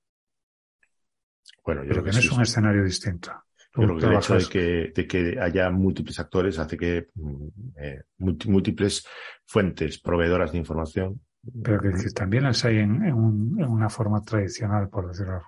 [1.64, 3.30] Bueno, yo pero que, no es un escenario distinto.
[3.76, 7.48] Yo creo que el hecho de que, de que, haya múltiples actores hace que mm,
[7.76, 9.06] eh, múltiples
[9.46, 11.20] fuentes proveedoras de información
[11.62, 15.42] pero que, también las hay en, en, una forma tradicional, por decirlo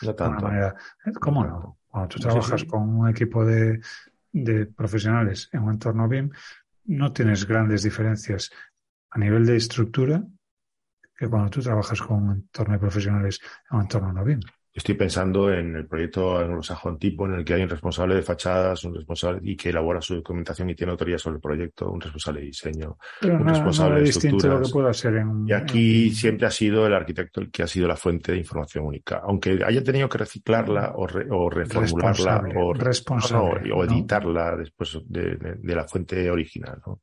[0.00, 0.74] de alguna manera.
[1.20, 1.78] ¿Cómo no?
[1.88, 3.80] Cuando tú trabajas con un equipo de,
[4.32, 6.30] de profesionales en un entorno BIM,
[6.86, 8.50] no tienes grandes diferencias
[9.10, 10.22] a nivel de estructura
[11.16, 14.40] que cuando tú trabajas con un entorno de profesionales en un entorno no BIM.
[14.74, 18.82] Estoy pensando en el proyecto anglosajón tipo en el que hay un responsable de fachadas,
[18.82, 22.40] un responsable y que elabora su documentación y tiene autoría sobre el proyecto, un responsable
[22.40, 24.72] de diseño, un responsable de estructuras.
[25.46, 28.84] y aquí siempre ha sido el arquitecto el que ha sido la fuente de información
[28.84, 32.72] única, aunque haya tenido que reciclarla o, o reformularla o,
[33.76, 36.82] o, editarla después de, de la fuente original.
[36.84, 37.00] ¿no?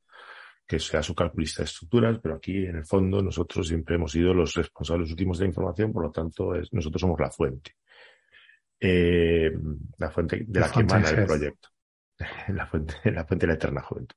[0.71, 4.33] Que sea su calculista de estructuras, pero aquí en el fondo nosotros siempre hemos sido
[4.33, 7.75] los responsables últimos de la información, por lo tanto nosotros somos la fuente.
[8.79, 9.51] Eh,
[9.97, 11.67] la fuente de la, que emana el proyecto.
[12.55, 14.15] la, fuente, la fuente de la eterna juventud.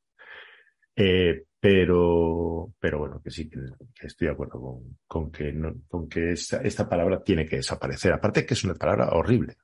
[0.94, 3.58] Eh, pero, pero bueno, que sí, que,
[4.00, 8.12] estoy de acuerdo con, con que, no, con que esta, esta, palabra tiene que desaparecer.
[8.12, 9.56] Aparte que es una palabra horrible.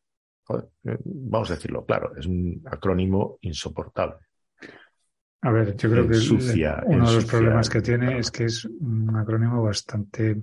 [0.49, 4.30] Eh, vamos a decirlo claro, es un acrónimo insoportable.
[5.43, 6.19] A ver, yo creo que
[6.87, 10.43] uno de los problemas que tiene es que es un acrónimo bastante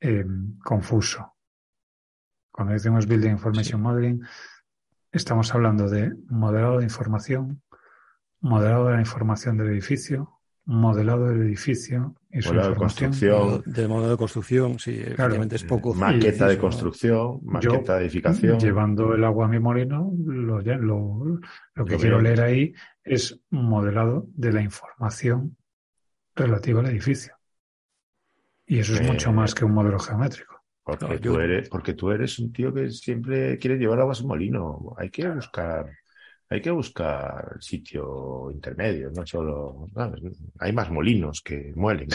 [0.00, 0.26] eh,
[0.62, 1.34] confuso.
[2.50, 4.22] Cuando decimos Building Information Modeling,
[5.10, 7.62] estamos hablando de modelado de información,
[8.40, 13.62] modelado de la información del edificio, modelado del edificio y su de construcción.
[13.66, 15.94] De modelo de construcción, sí, claramente es poco.
[15.94, 18.58] Maqueta de construcción, maqueta de edificación.
[18.58, 21.40] Llevando el agua a mi molino, lo, lo,
[21.74, 25.56] lo que quiero leer ahí es modelado de la información
[26.34, 27.34] relativa al edificio.
[28.66, 30.54] Y eso es mucho más que un modelo geométrico.
[30.82, 34.26] Porque, tú eres, porque tú eres un tío que siempre quiere llevar agua a su
[34.26, 34.94] molino.
[34.98, 35.86] Hay que buscar
[36.48, 39.88] hay que buscar sitio intermedio, no solo.
[40.58, 42.08] hay más molinos que muelen.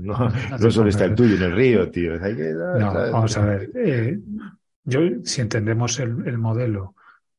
[0.00, 0.30] No,
[0.70, 2.18] solo está el tuyo en el río, tío.
[2.18, 3.70] no, vamos a ver.
[3.74, 4.18] Eh,
[4.84, 6.94] yo, si entendemos el, modelo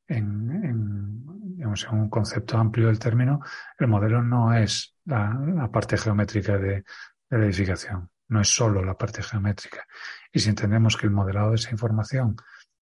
[0.07, 3.41] en, digamos, en un concepto amplio del término,
[3.79, 6.83] el modelo no es la, parte geométrica de,
[7.29, 9.85] de la edificación, no es solo la parte geométrica.
[10.31, 12.35] Y si entendemos que el modelado de esa información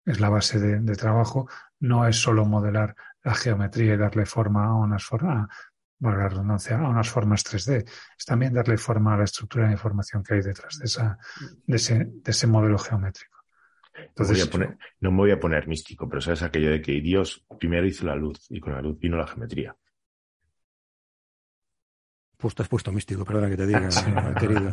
[0.07, 2.95] es la base de, trabajo, no es solo modelar
[3.27, 5.49] la geometría y darle forma a unas formas,
[5.99, 7.83] la redundancia, a unas formas 3D,
[8.17, 11.17] es también darle forma a la estructura de información que hay detrás de, esa,
[11.65, 13.37] de, ese, de ese modelo geométrico.
[13.93, 14.49] Entonces,
[15.01, 18.15] no me voy a poner místico, pero sabes aquello de que Dios primero hizo la
[18.15, 19.75] luz y con la luz vino la geometría.
[22.37, 23.89] Pues te has puesto místico, perdona que te diga,
[24.39, 24.71] querido.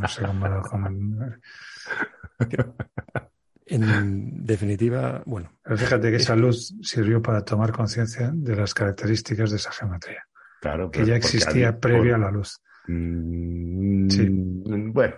[3.66, 5.50] En definitiva, bueno.
[5.64, 10.22] fíjate que esa luz sirvió para tomar conciencia de las características de esa geometría.
[10.61, 10.90] Claro.
[10.90, 12.61] Que ya existía previa a la luz.
[12.87, 14.27] Mm, sí.
[14.29, 15.14] Bueno.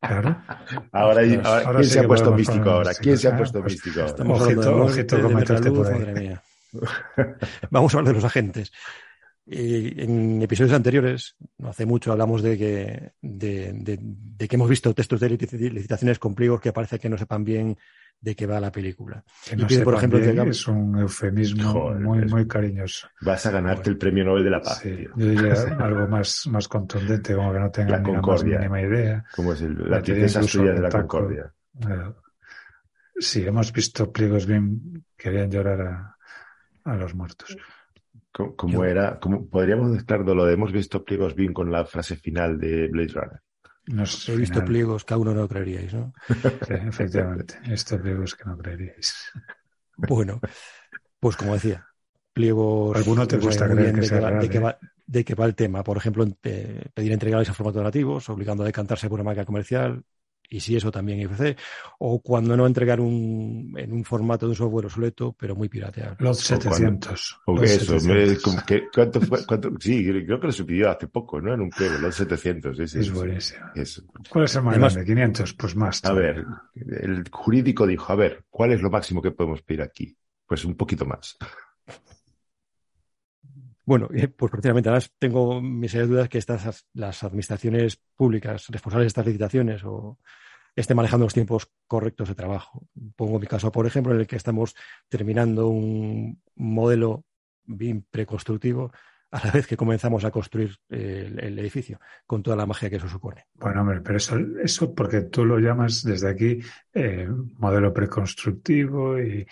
[0.00, 0.42] Claro.
[0.92, 2.94] Ahora, ¿quién se ha puesto místico ahora?
[2.94, 4.10] ¿Quién se ha puesto místico ahora?
[4.10, 4.42] Estamos
[7.70, 8.72] Vamos a hablar de los agentes
[9.50, 13.98] en episodios anteriores, no hace mucho, hablamos de que, de,
[14.48, 17.76] que hemos visto textos de licitaciones con pliegos que parece que no sepan bien
[18.20, 19.24] de qué va la película.
[19.56, 23.08] y por ejemplo, es un eufemismo muy, muy cariñoso.
[23.20, 24.82] Vas a ganarte el premio Nobel de la Paz.
[24.84, 29.24] yo diría algo más, más contundente, como que no tengan ni la más mínima idea.
[29.34, 31.52] Como es el, la princesa suya de la Concordia.
[31.80, 32.12] Eh,
[33.18, 36.16] sí, hemos visto pliegos bien, querían llorar a,
[36.84, 37.56] a los muertos.
[38.56, 39.18] ¿Cómo era?
[39.18, 43.12] Como, podríamos estar lo de hemos visto pliegos bien con la frase final de Blade
[43.12, 43.40] Runner.
[43.86, 46.12] No he visto pliegos que a uno no creeríais, ¿no?
[46.68, 49.32] efectivamente, estos pliegos que no creeríais.
[50.00, 50.40] Bueno,
[51.18, 51.84] pues como decía,
[52.32, 52.96] pliegos.
[52.96, 55.82] ¿Alguno te gusta creer que de, sea de, que va, de que va el tema.
[55.82, 60.04] Por ejemplo, pedir entregables a formato nativos, obligando a decantarse por una marca comercial,
[60.48, 61.56] y si eso también IFC,
[61.98, 66.16] o cuando no entregar un, en un formato de un software obsoleto, pero muy pirateado.
[66.18, 67.40] Los 700.
[67.46, 67.96] O, eso,
[68.94, 69.20] ¿cuánto?
[69.46, 71.54] Cuánto, sí, creo que lo pidió hace poco, ¿no?
[71.54, 72.78] En un pliego, los 700.
[72.80, 73.66] es buenísimo.
[74.28, 75.04] ¿Cuál es el más grande?
[75.04, 76.04] 500, pues más.
[76.04, 80.16] A ver, el jurídico dijo, a ver, ¿cuál es lo máximo que podemos pedir aquí?
[80.46, 81.36] Pues un poquito más.
[83.88, 89.24] Bueno, pues precisamente además tengo mis dudas que estas las administraciones públicas responsables de estas
[89.24, 90.18] licitaciones o
[90.76, 92.86] estén manejando los tiempos correctos de trabajo.
[93.16, 94.74] Pongo mi caso, por ejemplo, en el que estamos
[95.08, 97.24] terminando un modelo
[97.64, 98.92] BIM preconstructivo
[99.30, 103.08] a la vez que comenzamos a construir el, edificio, con toda la magia que eso
[103.08, 103.46] supone.
[103.54, 106.60] Bueno, hombre, pero eso, eso porque tú lo llamas desde aquí
[106.94, 109.46] eh, modelo preconstructivo y,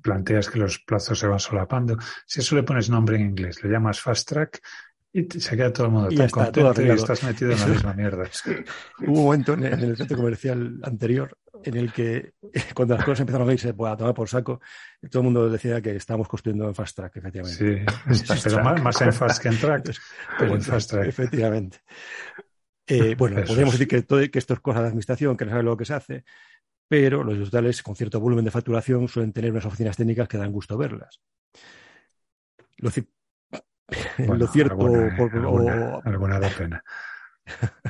[0.00, 1.98] planteas que los plazos se van solapando.
[2.26, 4.62] Si eso le pones nombre en inglés, le llamas fast track
[5.12, 8.24] y se queda todo el mundo tan contento y estás metido en la misma mierda.
[9.00, 12.32] hubo un momento en el centro comercial anterior en el que
[12.74, 14.60] cuando las cosas empezaron a irse a tomar por saco,
[15.10, 17.86] todo el mundo decía que estábamos construyendo en fast track, efectivamente.
[18.14, 19.94] Sí, pero más, en fast que en track,
[20.38, 21.06] pero en fast track.
[21.06, 21.78] Efectivamente.
[22.86, 25.62] Eh, bueno, podríamos decir que, todo, que esto es cosa de administración, que no sabe
[25.62, 26.24] lo que se hace,
[26.88, 30.52] pero los hospitales con cierto volumen de facturación suelen tener unas oficinas técnicas que dan
[30.52, 31.20] gusto verlas.
[32.78, 32.90] Lo,
[34.52, 34.86] cierto...
[34.86, 36.82] Alguna, alguna da pena.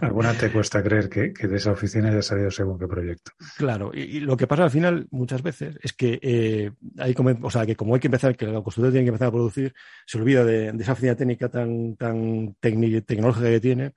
[0.00, 3.32] Alguna te cuesta creer que, de esa oficina haya salido según qué proyecto.
[3.56, 7.50] Claro, y, lo que pasa al final muchas veces es que eh, hay como, o
[7.50, 9.74] sea, que como hay que empezar, que la constructora tiene que empezar a producir,
[10.06, 13.92] se olvida de, esa oficina técnica tan, tan tecnológica que tiene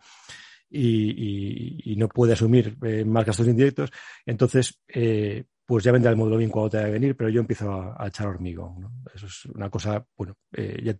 [0.70, 3.92] y, no puede asumir eh, más gastos indirectos.
[4.26, 7.96] Entonces, eh, pues ya vendrá el módulo bien cuando tenga que venir, pero yo empiezo
[7.98, 9.04] a, echar hormigón.
[9.14, 10.96] Eso es una cosa, bueno, ya,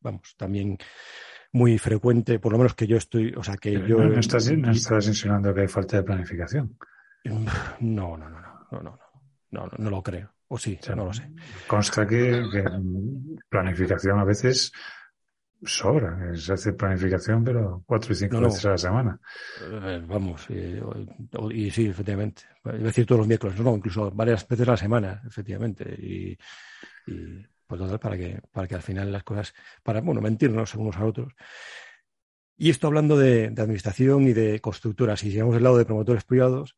[0.00, 0.76] vamos, también
[1.52, 3.98] muy frecuente, por lo menos que yo estoy, o sea, que yo...
[3.98, 6.76] No, estás, no estás insinuando que hay falta de planificación.
[7.24, 7.38] No,
[7.80, 8.98] no, no, no, no, no,
[9.50, 10.32] no, no, lo creo.
[10.48, 11.30] O sí, no lo sé.
[11.66, 12.42] Consta que,
[13.48, 14.72] planificación a veces
[15.62, 16.34] sobra.
[16.36, 19.20] Se hace planificación, pero cuatro y cinco veces a la semana.
[19.62, 22.42] Eh, vamos, y, sí, efectivamente.
[22.64, 25.84] A decir todos los miércoles, no, incluso varias veces a la semana, efectivamente.
[25.98, 26.36] y
[27.70, 31.04] pues total, para que, para que al final las cosas, para, bueno, mentirnos unos a
[31.04, 31.32] otros.
[32.56, 36.24] Y esto hablando de, administración y de constructoras, y si llegamos del lado de promotores
[36.24, 36.76] privados,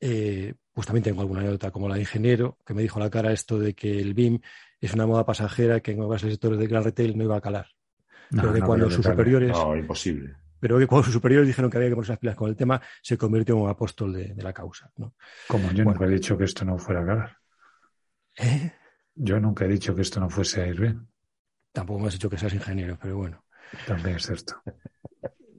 [0.00, 3.10] eh, pues también tengo alguna anécdota, como la de ingeniero, que me dijo a la
[3.10, 4.40] cara esto de que el BIM
[4.80, 7.68] es una moda pasajera que en nuevos sectores de gran retail no iba a calar.
[8.34, 9.50] Pero que cuando sus superiores.
[9.50, 10.36] No, imposible.
[10.60, 12.80] Pero que cuando sus superiores dijeron que había que ponerse las pilas con el tema,
[13.02, 14.90] se convirtió en un apóstol de, la causa.
[14.96, 15.14] ¿no?
[15.48, 17.36] Como yo nunca he dicho que esto no fuera a calar.
[18.38, 18.72] ¿Eh?
[19.14, 21.08] Yo nunca he dicho que esto no fuese a ir bien.
[21.72, 23.44] Tampoco me has dicho que seas ingeniero, pero bueno.
[23.86, 24.62] También es cierto.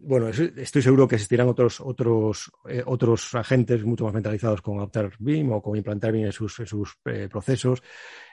[0.05, 5.13] Bueno, estoy seguro que existirán otros, otros, eh, otros agentes mucho más mentalizados con adoptar
[5.17, 7.81] BIM o con implantar BIM en sus, sus eh, procesos,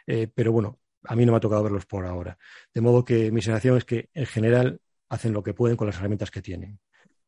[0.07, 2.39] eh, pero bueno, a mí no me ha tocado verlos por ahora.
[2.73, 5.97] De modo que mi sensación es que en general hacen lo que pueden con las
[5.97, 6.79] herramientas que tienen.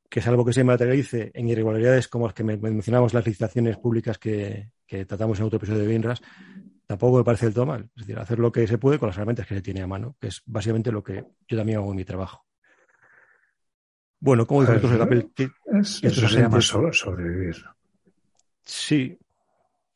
[0.08, 4.70] que salvo que se materialice en irregularidades como las que mencionamos las licitaciones públicas que,
[4.86, 6.20] tratamos en otro episodio de Binras,
[6.86, 7.88] tampoco me parece del todo mal.
[7.96, 10.16] Es decir, hacer lo que se puede con las herramientas que se tiene a mano,
[10.20, 12.44] que es básicamente lo que yo también hago en mi trabajo.
[14.20, 15.32] Bueno, como dice el papel
[15.82, 17.56] eso se llama sobrevivir.
[18.64, 19.18] Sí.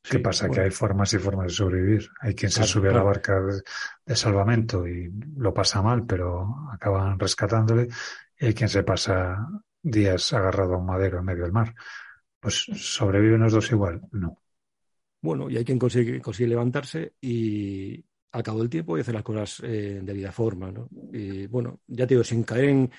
[0.08, 0.48] ¿Qué pasa?
[0.48, 2.08] Que hay formas y formas de sobrevivir.
[2.20, 3.40] Hay quien se sube a la barca
[4.04, 7.88] de, salvamento y lo pasa mal, pero acaban rescatándole.
[8.38, 9.48] Y hay quien se pasa
[9.82, 11.74] días agarrado a un madero en medio del mar.
[12.38, 14.00] Pues sobreviven los dos igual.
[14.12, 14.40] No.
[15.20, 19.24] Bueno, y hay quien consigue, consigue levantarse y al cabo del tiempo y hacer las
[19.24, 20.70] cosas eh, de vida forma.
[20.70, 20.88] ¿no?
[21.12, 22.90] Y bueno, ya te digo, sin caer en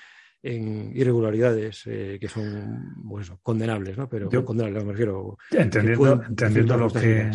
[0.42, 4.08] en irregularidades eh, que son pues condenables, ¿no?
[4.08, 5.36] Pero condenables me refiero.
[5.50, 7.30] Entendiendo, entendiendo lo que,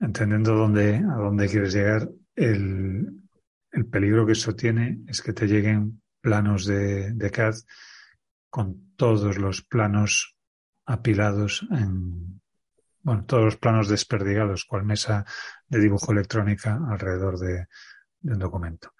[0.00, 3.06] entendiendo dónde, a dónde quieres llegar, el,
[3.70, 7.54] el, peligro que eso tiene es que te lleguen planos de, de CAD
[8.50, 10.36] con todos los planos
[10.86, 12.40] apilados en,
[13.02, 15.24] bueno, todos los planos desperdigados, cual mesa
[15.68, 17.66] de dibujo electrónica alrededor de,
[18.20, 18.94] de un documento.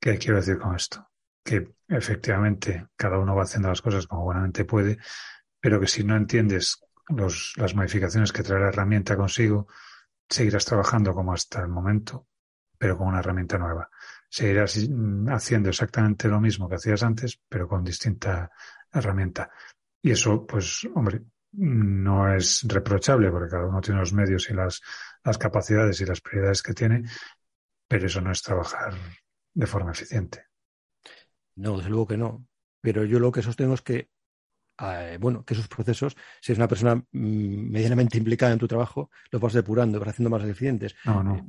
[0.00, 1.06] ¿Qué quiero decir con esto?
[1.46, 4.98] Que efectivamente cada uno va haciendo las cosas como buenamente puede,
[5.60, 9.68] pero que si no entiendes las modificaciones que trae la herramienta consigo,
[10.28, 12.26] seguirás trabajando como hasta el momento,
[12.76, 13.88] pero con una herramienta nueva.
[14.28, 18.50] Seguirás mm, haciendo exactamente lo mismo que hacías antes, pero con distinta
[18.92, 19.48] herramienta.
[20.02, 24.82] Y eso, pues, hombre, no es reprochable porque cada uno tiene los medios y las
[25.38, 27.04] capacidades y las prioridades que tiene,
[27.86, 28.94] pero eso no es trabajar
[29.54, 30.46] de forma eficiente.
[31.56, 32.46] No, desde luego que no.
[32.80, 34.10] Pero yo lo que sostengo es que,
[34.80, 39.10] eh, bueno, que esos procesos, si eres una persona mm, medianamente implicada en tu trabajo,
[39.30, 40.94] los vas depurando, vas haciendo más eficientes.
[41.04, 41.36] No, no.
[41.36, 41.44] Eh,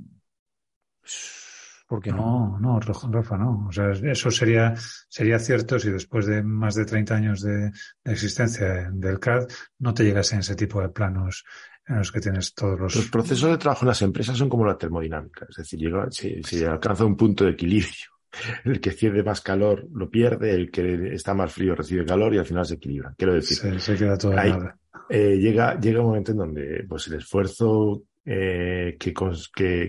[1.88, 2.58] ¿Por qué no?
[2.60, 3.68] No, no, Rafa, no.
[3.70, 4.76] O sea, eso sería,
[5.08, 7.72] sería cierto si después de más de 30 años de,
[8.04, 9.48] existencia del CAD
[9.80, 11.46] no te llegas en ese tipo de planos
[11.86, 12.94] en los que tienes todos los...
[12.94, 16.68] Los procesos de trabajo en las empresas son como la termodinámica, es decir, llega, se
[16.68, 18.17] alcanza un punto de equilibrio
[18.64, 22.38] el que cede más calor lo pierde, el que está más frío recibe calor y
[22.38, 23.14] al final se equilibra.
[23.18, 24.78] Quiero decir, se, queda todo nada.
[25.10, 29.14] Eh, llega, llega un momento en donde pues, el esfuerzo eh, que,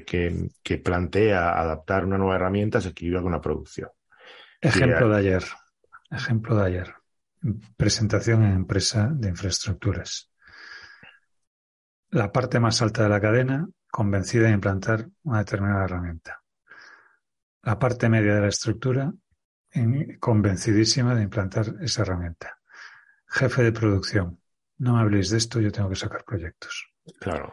[0.04, 3.90] que, que, plantea adaptar una nueva herramienta se equilibra con la producción.
[4.60, 5.44] Ejemplo de ayer.
[6.10, 6.94] Ejemplo de ayer.
[7.76, 10.30] Presentación en empresa de infraestructuras.
[12.10, 16.37] La parte más alta de la cadena convencida de implantar una determinada herramienta
[17.68, 19.12] la parte media de la estructura
[20.18, 22.58] convencidísima de implantar esa herramienta.
[23.26, 24.40] Jefe de producción,
[24.78, 26.88] no me habléis de esto, yo tengo que sacar proyectos.
[27.20, 27.52] Claro.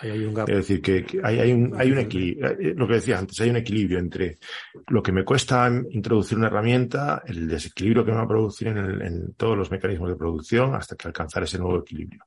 [0.00, 3.40] hay un Es decir, que, hay, un, hay un equilibrio, eh, lo que decía antes,
[3.40, 4.38] hay un equilibrio entre
[4.88, 9.32] lo que me cuesta introducir una herramienta, el desequilibrio que me va a producir en
[9.34, 12.22] todos los mecanismos de producción hasta que alcanzar ese nuevo equilibrio.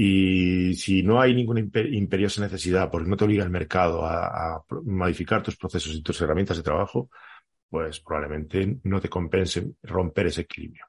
[0.00, 5.42] Y si no hay ninguna imperiosa necesidad, porque no te obliga el mercado a, modificar
[5.42, 7.10] tus procesos y tus herramientas de trabajo,
[7.68, 10.84] pues probablemente no te compense romper ese equilibrio.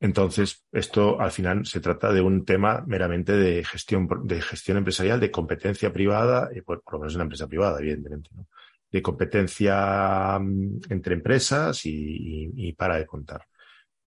[0.00, 5.20] Entonces, esto al final se trata de un tema meramente de gestión, de gestión empresarial,
[5.20, 8.46] de competencia privada, y por, lo menos una empresa privada, evidentemente, ¿no?
[8.90, 13.46] de competencia mm, entre empresas y para de contar.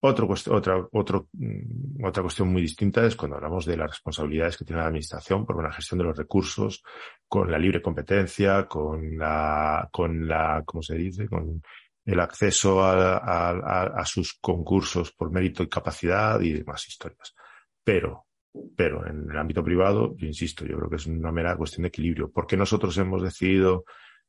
[0.05, 4.65] Otro, otra, otro, mm, otra cuestión muy distinta es cuando hablamos de las responsabilidades que
[4.65, 6.83] tiene la administración por una gestión de los recursos,
[7.29, 11.29] con la libre competencia, con la, con la, ¿cómo se dice?
[11.29, 11.63] Con
[12.05, 17.33] el acceso a, a, a sus concursos por mérito y capacidad y demás historias.
[17.85, 18.27] Pero,
[18.77, 21.89] pero en el ámbito privado, yo insisto, yo creo que es una mera cuestión de
[21.89, 22.29] equilibrio.
[22.33, 23.85] porque nosotros hemos decidido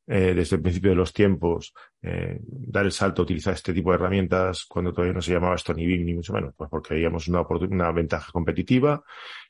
[0.06, 3.90] eh, desde el principio de los tiempos, eh, dar el salto a utilizar este tipo
[3.90, 6.94] de herramientas cuando todavía no se llamaba esto ni BIM ni mucho menos, pues porque
[6.94, 9.02] veíamos una, una ventaja competitiva,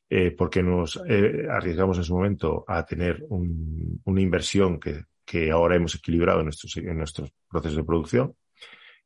[0.08, 5.50] eh, porque nos eh, arriesgamos en su momento a tener un, una inversión que, que
[5.50, 8.34] ahora hemos equilibrado en nuestros, en nuestros procesos de producción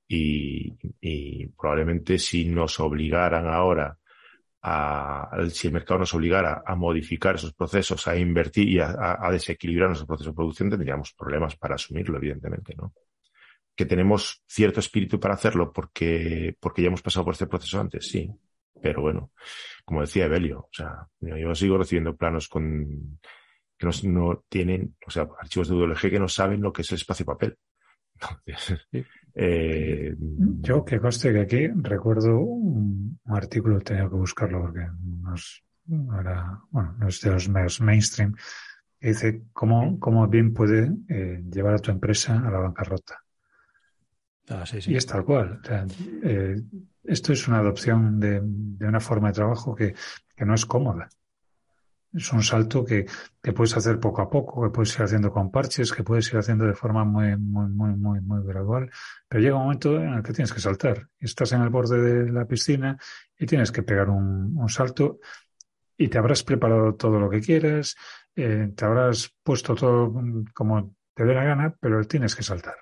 [0.06, 3.96] y, y probablemente si nos obligaran ahora
[4.62, 9.88] a, si el mercado nos obligara a modificar esos procesos, a invertir y a, desequilibrar
[9.88, 12.92] nuestro proceso de producción, tendríamos problemas para asumirlo, evidentemente, ¿no?
[13.74, 18.08] Que tenemos cierto espíritu para hacerlo porque, porque ya hemos pasado por este proceso antes,
[18.08, 18.28] sí.
[18.80, 19.32] Pero bueno,
[19.84, 23.18] como decía Evelio, o sea, yo sigo recibiendo planos con,
[23.76, 26.96] que no, tienen, o sea, archivos de WLG que no saben lo que es el
[26.96, 27.56] espacio papel.
[29.34, 35.62] Eh, Yo que conste que aquí recuerdo un, artículo, tenía que buscarlo porque no es,
[35.84, 38.34] bueno, no es de los más mainstream,
[38.98, 43.22] que dice cómo, cómo bien puede eh, llevar a tu empresa a la bancarrota.
[44.50, 45.60] Ah, y es tal cual.
[46.22, 46.56] Eh,
[47.04, 49.94] esto es una adopción de, una forma de trabajo que,
[50.44, 51.08] no es cómoda.
[52.12, 53.06] Es un salto que,
[53.42, 56.38] que, puedes hacer poco a poco, que puedes ir haciendo con parches, que puedes ir
[56.38, 58.90] haciendo de forma muy, muy, muy, muy, muy gradual.
[59.28, 61.08] Pero llega un momento en el que tienes que saltar.
[61.18, 62.98] Estás en el borde de la piscina
[63.38, 65.18] y tienes que pegar un, un salto
[65.98, 67.96] y te habrás preparado todo lo que quieras,
[68.36, 70.14] eh, te habrás puesto todo
[70.54, 72.76] como te dé la gana, pero tienes que saltar.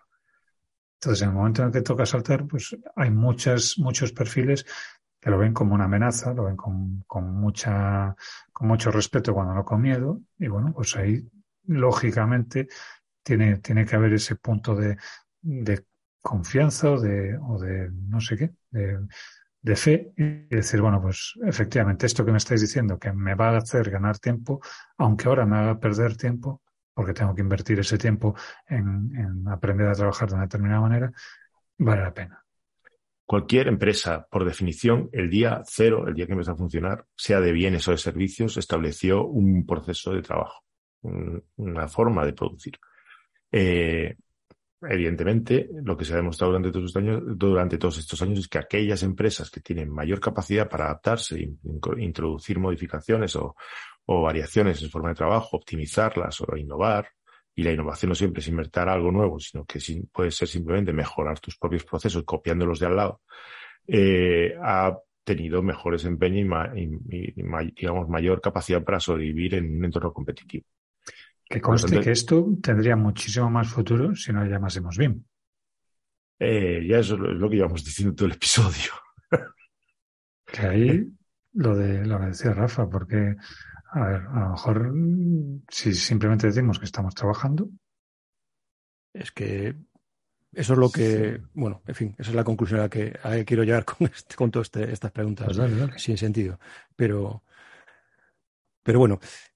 [1.01, 4.67] Entonces, en el momento en el que toca saltar, pues hay muchas, muchos perfiles
[5.27, 8.15] que lo ven como una amenaza, lo ven con, con, mucha,
[8.53, 10.21] con mucho respeto cuando no con miedo.
[10.39, 11.21] Y bueno, pues ahí,
[11.65, 12.69] lógicamente,
[13.25, 14.97] tiene, tiene que haber ese punto de,
[15.43, 15.85] de
[16.23, 19.01] confianza o de, o de no sé qué, de,
[19.63, 23.49] de fe y decir, bueno, pues efectivamente esto que me estáis diciendo, que me va
[23.49, 24.61] a hacer ganar tiempo,
[24.97, 26.63] aunque ahora me haga perder tiempo,
[26.95, 28.37] porque tengo que invertir ese tiempo
[28.69, 31.13] en, aprender a trabajar de una determinada manera,
[31.79, 32.46] vale la pena.
[33.27, 37.51] Cualquier empresa, por definición, el día cero, el día que empieza a funcionar, sea de
[37.51, 40.63] bienes o de servicios, estableció un proceso de trabajo,
[41.57, 42.79] una forma de producir.
[43.51, 44.15] Eh,
[44.81, 49.61] evidentemente, lo que se ha demostrado durante todos, estos años, es que aquellas empresas que
[49.61, 51.51] tienen mayor capacidad para adaptarse,
[51.99, 53.57] introducir modificaciones o,
[54.07, 57.09] variaciones en forma de trabajo, optimizarlas o innovar,
[57.59, 59.81] y la innovación no siempre es inventar algo nuevo, sino que
[60.13, 63.23] puede ser simplemente mejorar tus propios procesos copiándolos de al lado,
[63.89, 64.95] eh, ha
[65.25, 66.45] tenido mejor desempeño
[66.77, 67.33] y,
[67.75, 70.67] digamos, mayor capacidad para sobrevivir en un entorno competitivo.
[71.49, 75.25] Que conste que esto tendría muchísimo más futuro si no llamásemos BIM.
[76.39, 78.93] Eh, ya eso es lo que llevamos diciendo todo el episodio.
[80.45, 81.09] que ahí
[81.55, 83.35] lo de lo que decía Rafa, porque
[83.97, 84.93] a ver, a lo mejor
[85.71, 87.71] si simplemente decimos que estamos trabajando.
[89.15, 89.75] Es que
[90.53, 93.65] eso es lo que, bueno, en fin, esa es la conclusión a la que, quiero
[93.65, 96.61] llegar con, este, con todas este, estas preguntas pues sin sentido.
[96.95, 97.43] Pero,
[98.83, 99.19] pero bueno,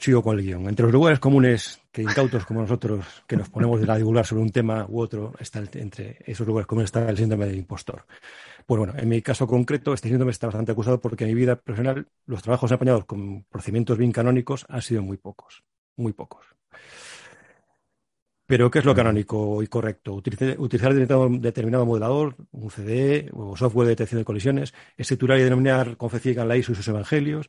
[0.00, 0.68] sigo con el guion.
[0.68, 4.50] Entre los lugares comunes que incautos como nosotros, que nos ponemos a divulgar sobre un
[4.50, 8.04] tema u otro, está entre esos lugares comunes está el síndrome del impostor.
[8.66, 11.56] Pues bueno, en mi caso concreto, este síndrome está bastante acusado porque en mi vida
[11.56, 15.64] profesional los trabajos apañados con procedimientos bien canónicos han sido muy pocos,
[15.96, 16.46] muy pocos.
[18.46, 20.12] Pero, ¿qué es lo canónico y correcto?
[20.12, 26.10] Utilizar, determinado, modelador, un CDE o software de detección de colisiones, estructurar y denominar con
[26.10, 27.48] fe la ISO y sus evangelios,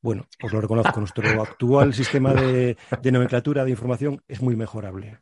[0.00, 2.76] bueno, os lo reconozco, nuestro actual sistema de,
[3.10, 5.18] nomenclatura de información es muy mejorable.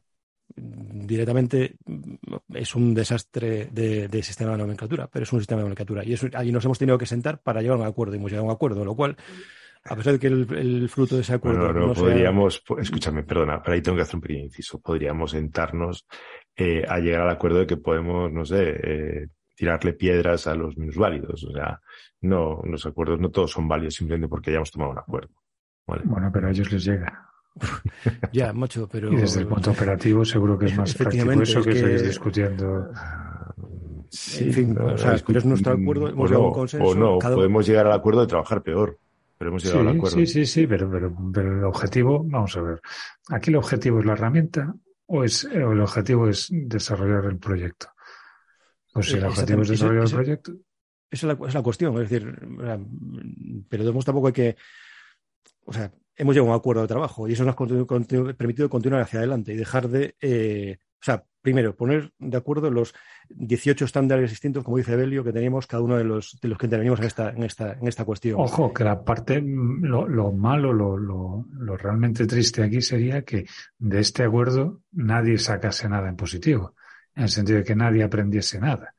[0.56, 2.14] Directamente mm,
[2.54, 6.04] es un desastre de, sistema de nomenclatura, pero es un sistema de nomenclatura.
[6.04, 8.14] Y eso, ahí nos hemos tenido que sentar para llegar a un acuerdo.
[8.14, 9.16] Y hemos llegado a un acuerdo, lo cual,
[9.84, 11.72] a pesar de que el, fruto de ese acuerdo.
[11.72, 14.80] no, podríamos, escúchame, perdona, pero ahí tengo que hacer un pequeño inciso.
[14.80, 16.06] Podríamos sentarnos
[16.56, 20.76] eh, a llegar al acuerdo de que podemos, no sé, eh, tirarle piedras a los
[20.76, 21.44] minusválidos.
[21.44, 21.80] O sea,
[22.24, 25.34] no, los acuerdos no todos son válidos simplemente porque hayamos tomado un acuerdo.
[25.86, 27.30] Bueno, pero a ellos les llega.
[28.32, 29.12] ya, mucho, pero.
[29.12, 32.90] Y desde el punto operativo seguro que es más práctico eso que, seguir discutiendo.
[34.08, 36.86] Sí, en fin, o sea, es nuestro acuerdo, hemos llegado a un consenso.
[36.86, 38.98] O no, podemos llegar al acuerdo de trabajar peor.
[39.36, 40.16] Pero hemos llegado sí, al acuerdo.
[40.16, 42.80] Sí, sí, sí, pero, pero, pero, el objetivo, vamos a ver.
[43.30, 44.74] ¿Aquí el objetivo es la herramienta
[45.06, 47.88] o, es, o el objetivo es desarrollar el proyecto?
[48.92, 50.52] Pues si el objetivo es desarrollar el proyecto.
[51.14, 52.36] Esa es la, cuestión, es decir,
[53.68, 54.56] pero tampoco hay que.
[55.64, 59.02] O sea, hemos llegado a un acuerdo de trabajo y eso nos ha permitido continuar
[59.02, 60.16] hacia adelante y dejar de.
[60.20, 62.94] Eh, o sea, primero, poner de acuerdo los
[63.28, 66.66] 18 estándares distintos, como dice Belio, que teníamos cada uno de los, de los que
[66.66, 68.40] intervenimos en esta, en, esta, en esta cuestión.
[68.40, 73.46] Ojo, que la parte, lo, lo malo, lo, lo, lo, realmente triste aquí sería que
[73.78, 76.74] de este acuerdo nadie sacase nada en positivo
[77.14, 78.94] en el sentido de que nadie aprendiese nada.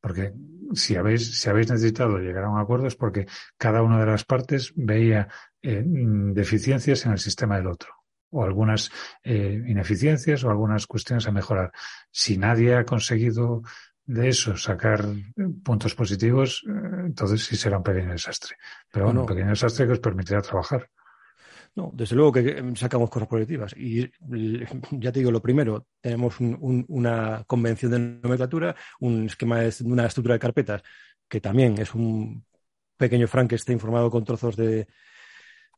[0.00, 0.32] Porque
[0.74, 4.24] si habéis, si habéis necesitado llegar a un acuerdo es porque cada una de las
[4.24, 5.28] partes veía
[5.62, 7.94] eh, deficiencias en el sistema del otro
[8.32, 8.90] o algunas
[9.22, 11.70] eh, ineficiencias o algunas cuestiones a mejorar.
[12.10, 13.62] Si nadie ha conseguido
[14.04, 15.04] de eso sacar
[15.62, 16.72] puntos positivos, eh,
[17.06, 18.56] entonces sí será un pequeño desastre.
[18.90, 20.88] Pero bueno, un pequeño desastre que os permitirá trabajar.
[21.74, 23.74] No, desde luego que sacamos cosas positivas.
[23.76, 24.10] Y
[24.90, 30.34] ya te digo, lo primero, tenemos una convención de nomenclatura, un esquema de una estructura
[30.34, 30.82] de carpetas,
[31.28, 32.44] que también es un
[32.98, 34.86] pequeño esté informado con trozos de,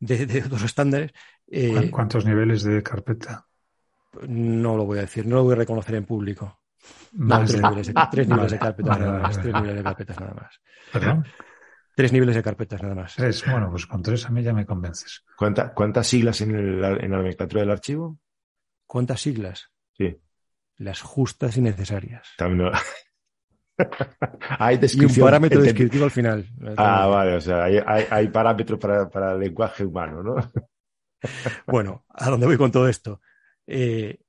[0.01, 1.13] de, otros estándares.
[1.47, 3.47] Eh, ¿Cuántos niveles de carpeta?
[4.29, 6.61] No lo voy a decir, no lo voy a reconocer en público.
[7.13, 9.41] tres, niveles de, tres niveles de carpetas nada más.
[9.41, 10.61] Tres niveles de carpetas nada más.
[10.93, 11.25] ¿Perdón?
[11.95, 13.15] Tres niveles de carpetas nada más.
[13.15, 15.25] Tres, bueno, pues con tres a mí ya me convences.
[15.37, 18.19] ¿Cuántas siglas en, el, en la nomenclatura del archivo?
[18.87, 19.71] ¿Cuántas siglas?
[19.97, 20.17] Sí.
[20.77, 22.29] Las justas y necesarias.
[22.37, 22.71] También
[24.59, 26.49] hay y un parámetro descriptivo al final.
[26.77, 30.37] Ah, vale, o sea, hay, hay, parámetros para, para, el lenguaje humano, ¿no?
[31.67, 33.21] bueno, ¿a dónde voy con todo esto?
[33.67, 34.21] Eh,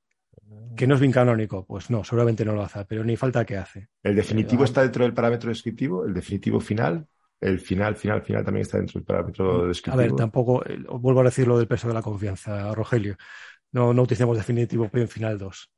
[0.76, 1.66] ¿Que no es bien canónico?
[1.66, 3.89] Pues no, seguramente no lo hace, pero ni falta que hace.
[4.03, 6.05] ¿El definitivo eh, está dentro del parámetro descriptivo?
[6.05, 7.07] ¿El definitivo final?
[7.41, 10.01] ¿El final, final, final también está dentro del parámetro descriptivo?
[10.01, 13.17] A ver, tampoco, eh, vuelvo a decir lo del peso de la confianza, Rogelio.
[13.71, 15.71] No, no utilicemos definitivo en final 2.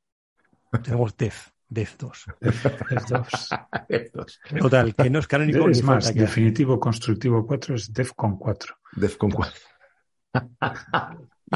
[0.82, 1.50] Tenemos def.
[1.70, 2.24] Def 2.
[3.88, 4.40] Def 2.
[4.60, 5.68] Total, que no es canónico.
[5.68, 8.74] Es más, definitivo constructivo 4 es def con 4.
[8.92, 9.60] Def con 4.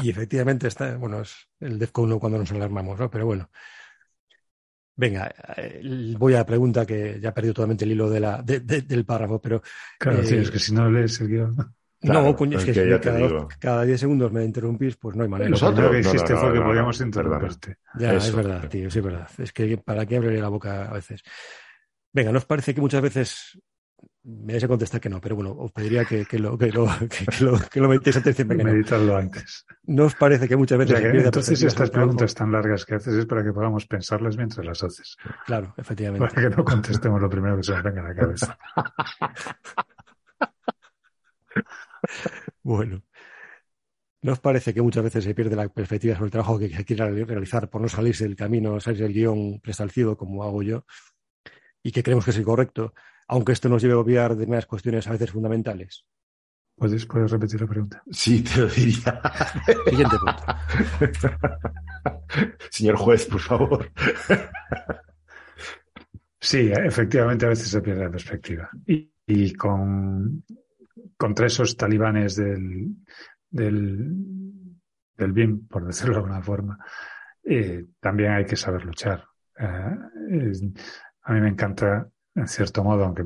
[0.03, 3.09] y efectivamente está, bueno, es el def con 1 cuando nos alarmamos, ¿no?
[3.09, 3.49] Pero bueno.
[4.95, 5.81] Venga, eh,
[6.17, 8.81] voy a la pregunta que ya he perdido totalmente el hilo de la, de, de,
[8.81, 9.61] del párrafo, pero.
[9.97, 11.55] Claro, eh, es que si no lees el guion
[12.03, 15.49] no, coño, es que, si cada, cada 10 segundos me interrumpís, pues no hay manera.
[15.49, 17.77] Nosotros que hiciste fue que podíamos interrumpirte.
[17.97, 19.29] Ya, es verdad, tío, sí es verdad.
[19.37, 21.23] Es que para qué abriré la boca a veces.
[22.11, 23.59] Venga, ¿nos parece que muchas veces
[24.23, 26.87] me vais a contestar que no, pero bueno, os pediría que, que lo, que lo,
[27.09, 28.47] que, lo, que lo metéis atención.
[28.47, 29.65] Meditarlo antes.
[29.83, 30.99] ¿No os parece que muchas veces...
[31.03, 35.17] entonces estas preguntas tan largas que haces es para que podamos pensarlas mientras las haces.
[35.45, 36.25] Claro, efectivamente.
[36.25, 38.57] Para que no contestemos lo primero que se nos venga a la cabeza.
[42.63, 43.03] bueno.
[44.21, 46.85] ¿No os parece que muchas veces se pierde la perspectiva sobre el trabajo que se
[46.85, 50.85] quiere realizar por no salirse del camino, salirse del guion preestablecido, como hago yo,
[51.83, 52.93] y que creemos que es el correcto,
[53.27, 56.05] aunque esto nos lleve a obviar determinadas cuestiones a veces fundamentales?
[56.75, 58.03] ¿Puedes, ¿Puedes repetir la pregunta?
[58.11, 59.21] Sí, te lo diría.
[59.85, 61.49] Siguiente punto.
[62.71, 63.91] Señor juez, por favor.
[66.39, 68.69] Sí, efectivamente a veces se pierde la perspectiva.
[68.85, 70.43] y con
[71.17, 72.95] contra esos talibanes del,
[73.49, 74.11] del,
[75.17, 76.77] del BIM, por decirlo de alguna forma,
[77.43, 79.23] eh, también hay que saber luchar.
[79.57, 80.51] Eh,
[81.25, 83.23] a mí me encanta, en cierto modo, aunque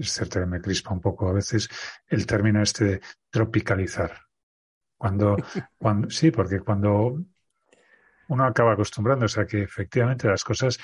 [0.00, 1.68] es cierto que me crispa un poco a veces,
[2.06, 3.00] el término este de
[3.30, 4.12] tropicalizar.
[4.96, 5.36] Cuando,
[5.78, 7.22] cuando, sí, porque cuando
[8.28, 10.78] uno acaba acostumbrándose a que efectivamente las cosas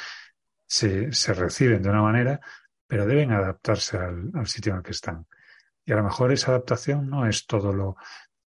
[0.66, 2.40] se, se reciben de una manera,
[2.86, 5.26] pero deben adaptarse al, al sitio en el que están.
[5.84, 7.96] Y a lo mejor esa adaptación no es todo lo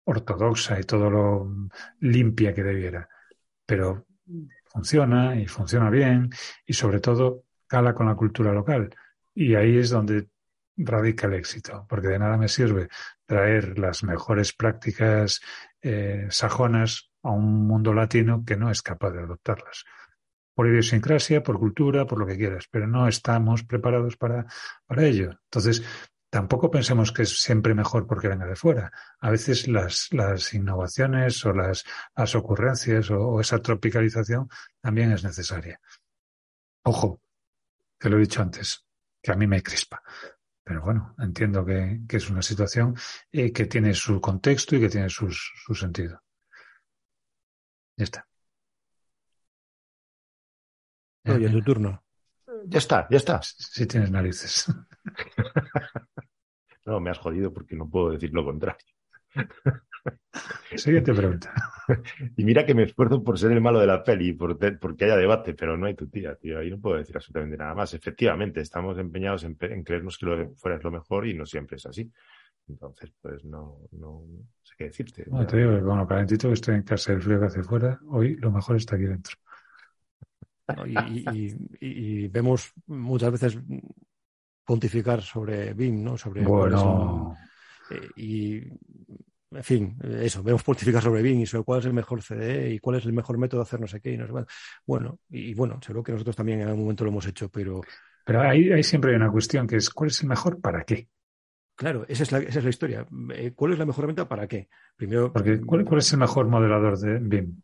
[0.04, 1.50] ortodoxa y todo lo
[2.00, 3.08] limpia que debiera,
[3.66, 4.06] pero
[4.66, 6.30] funciona y funciona bien
[6.66, 7.43] y sobre todo
[7.94, 8.94] con la cultura local.
[9.34, 10.28] Y ahí es donde
[10.76, 12.88] radica el éxito, porque de nada me sirve
[13.26, 15.40] traer las mejores prácticas
[15.80, 19.84] eh, sajonas a un mundo latino que no es capaz de adoptarlas.
[20.54, 24.46] Por idiosincrasia, por cultura, por lo que quieras, pero no estamos preparados para,
[24.86, 25.30] para ello.
[25.44, 25.82] Entonces,
[26.34, 28.90] tampoco pensemos que es siempre mejor porque venga de fuera.
[29.20, 31.84] A veces las, las innovaciones o las,
[32.16, 34.48] las ocurrencias o, esa tropicalización
[34.80, 35.80] también es necesaria.
[36.82, 37.20] Ojo,
[38.04, 38.86] te lo he dicho antes,
[39.22, 40.02] que a mí me crispa.
[40.62, 42.94] Pero bueno, entiendo que, que es una situación
[43.32, 45.30] eh, que tiene su contexto y que tiene su
[45.74, 46.22] sentido.
[47.96, 48.28] Ya está.
[51.24, 52.04] Oye, tu turno.
[52.66, 53.40] Ya está, ya está.
[53.42, 54.66] Si tienes narices.
[56.84, 58.84] no, me has jodido porque no puedo decir lo contrario.
[60.76, 61.52] Siguiente pregunta.
[62.36, 65.16] Y mira que me esfuerzo por ser el malo de la peli, por porque haya
[65.16, 66.58] debate, pero no hay tu tía, tío.
[66.58, 67.92] Ahí no puedo decir absolutamente nada más.
[67.92, 71.76] Efectivamente, estamos empeñados en, creernos que lo de fuera es lo mejor y no siempre
[71.76, 72.10] es así.
[72.66, 74.22] Entonces, pues no, no
[74.62, 75.26] sé qué decirte.
[75.30, 77.62] No, te digo que con lo calentito que estoy en casa, el frío que hace
[77.62, 79.36] fuera, hoy lo mejor está aquí dentro.
[81.78, 83.58] y, vemos muchas veces
[84.64, 86.16] pontificar sobre BIM, ¿no?
[86.16, 87.36] Sobre bueno.
[87.90, 88.62] Eh, y,
[89.54, 92.78] en fin, eso, vemos pontificar sobre BIM y sobre cuál es el mejor CDE y
[92.78, 94.32] cuál es el mejor método de hacer no sé qué y no sé
[94.86, 97.80] Bueno, y, bueno, seguro que nosotros también en algún momento lo hemos hecho, pero...
[98.26, 101.08] Pero ahí, siempre hay una cuestión que es ¿cuál es el mejor para qué?
[101.76, 103.06] Claro, esa es la, esa es la historia.
[103.34, 104.68] Eh, ¿Cuál es la mejor herramienta para qué?
[104.96, 105.32] Primero...
[105.32, 107.60] Porque, ¿cuál, ¿cuál es el mejor modelador de BIM?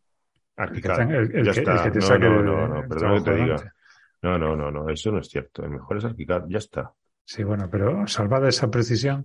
[0.56, 1.00] Arquicad.
[1.00, 3.74] El, el, que, te no, saque no, no, no, perdón que te diga.
[4.22, 5.64] No, no, no, no, eso no es cierto.
[5.64, 6.92] El mejor es ArchiCAD, ya está.
[7.24, 9.24] Sí, bueno, pero salvada esa precisión,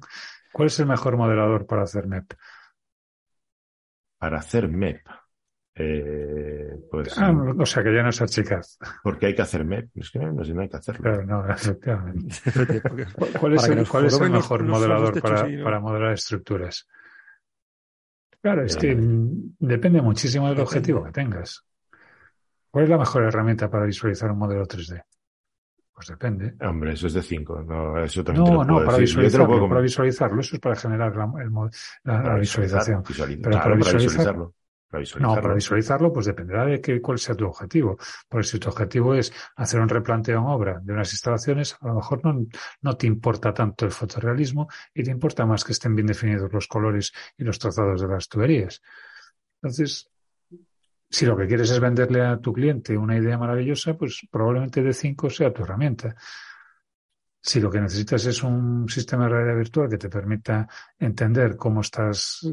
[0.53, 2.34] ¿cuál es el mejor modelador para hacer MEP?
[4.18, 5.01] Para hacer MEP.
[5.78, 8.63] Eh, pues, ah, o sea que ya no es ArchiCAD.
[9.03, 9.89] Porque hay que hacer MEP.
[9.95, 11.01] Es que no, no hay que hacerlo.
[11.01, 12.36] Claro, no, efectivamente.
[13.39, 16.88] ¿Cuál es el, cuál es el mejor modelador para, para modelar estructuras?
[18.41, 21.66] Claro, es que depende muchísimo del objetivo que tengas.
[22.70, 25.01] ¿Cuál es la mejor herramienta para visualizar un modelo 3D?
[25.96, 26.56] Pues depende.
[26.60, 27.62] Hombre, eso es de 5.
[27.62, 30.41] No, eso también no, no para, visualizarlo, para visualizarlo.
[30.41, 33.02] Eso es para generar la, visualización.
[33.41, 34.54] Pero para, visualizarlo.
[34.89, 35.36] para visualizarlo.
[35.36, 37.98] No, para visualizarlo, pues dependerá de que, cuál sea tu objetivo.
[38.28, 41.96] Porque si tu objetivo es hacer un replanteo en obra de unas instalaciones, a lo
[41.96, 42.46] mejor no,
[42.82, 46.68] no te importa tanto el fotorrealismo y te importa más que estén bien definidos los
[46.68, 48.82] colores y los trazados de las tuberías.
[49.62, 50.12] Entonces,
[51.16, 54.91] si lo que quieres es venderle a tu cliente una idea maravillosa, pues probablemente de
[54.91, 56.13] 5 sea tu herramienta.
[57.41, 60.68] Si lo que necesitas es un sistema de realidad virtual que te permita
[60.99, 62.45] entender cómo estás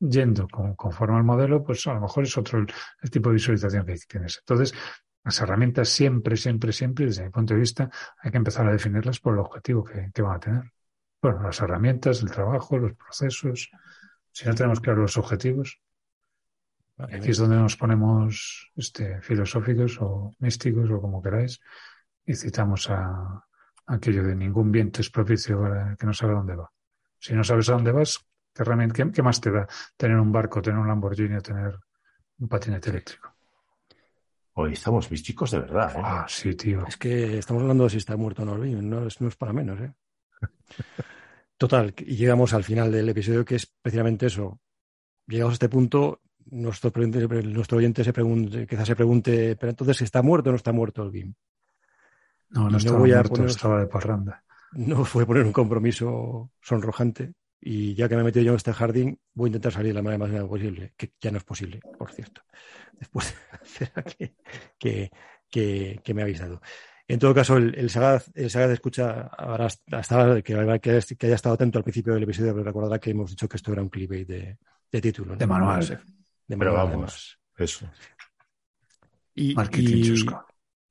[0.00, 3.94] yendo conforme al modelo, pues a lo mejor es otro el, tipo de visualización que
[4.08, 4.38] tienes.
[4.40, 4.74] Entonces,
[5.22, 9.20] las herramientas siempre, siempre, siempre, desde mi punto de vista, hay que empezar a definirlas
[9.20, 10.72] por el objetivo que, van a tener.
[11.22, 13.70] Bueno, las herramientas, el trabajo, los procesos.
[14.32, 15.80] Si no tenemos claros los objetivos,
[17.02, 21.60] aquí es donde nos ponemos este, filosóficos o místicos o como queráis
[22.24, 23.44] y citamos a,
[23.90, 26.70] aquello de ningún viento es propicio para que no sabe dónde va.
[27.18, 28.18] Si no sabes a dónde vas,
[28.54, 31.78] ¿qué, qué, más te da tener un barco, tener un Lamborghini o tener
[32.38, 33.34] un patinete eléctrico?
[34.54, 35.92] Hoy estamos mis chicos de verdad.
[35.96, 36.00] ¿eh?
[36.02, 36.86] Ah, sí, tío.
[36.86, 39.52] Es que estamos hablando de si está muerto o no, no es, no es para
[39.52, 39.80] menos.
[39.80, 39.92] ¿eh?
[41.56, 44.60] Total, y llegamos al final del episodio que es especialmente eso.
[45.26, 46.20] Llegamos a este punto,
[46.50, 46.92] nuestro,
[47.44, 51.02] nuestro oyente se pregunte, quizás se pregunte, pero entonces ¿está muerto o no está muerto
[51.02, 51.34] el BIM?
[52.50, 54.42] No, no, estaba voy a poner, estaba de parranda.
[54.72, 57.32] No fue poner un compromiso sonrojante.
[57.62, 59.94] Y ya que me he metido yo en este jardín, voy a intentar salir de
[59.94, 62.42] la manera más posible, que ya no es posible, por cierto.
[62.98, 63.34] Después
[63.78, 64.34] de
[64.78, 65.10] que,
[65.50, 66.62] que, que, me ha avisado.
[67.06, 71.54] En todo caso, el, el Sagaz, el Sagaz escucha, ahora hasta que, que, haya estado
[71.54, 74.26] atento al principio del episodio, pero recordará que hemos dicho que esto era un clickbait
[74.26, 74.58] de,
[74.90, 75.36] de título.
[75.36, 76.00] De manual.
[76.50, 77.88] De pero vamos, eso.
[79.36, 80.44] Y, Marketing chusco.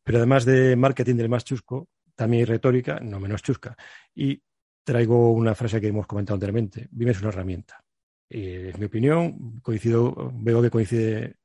[0.06, 3.76] Pero además de marketing del más chusco, también hay retórica, no menos chusca.
[4.16, 4.42] Y
[4.86, 6.88] traigo una frase que hemos comentado anteriormente.
[6.92, 7.84] BIM es una herramienta.
[8.30, 11.36] es mi opinión, coincido, veo que coincide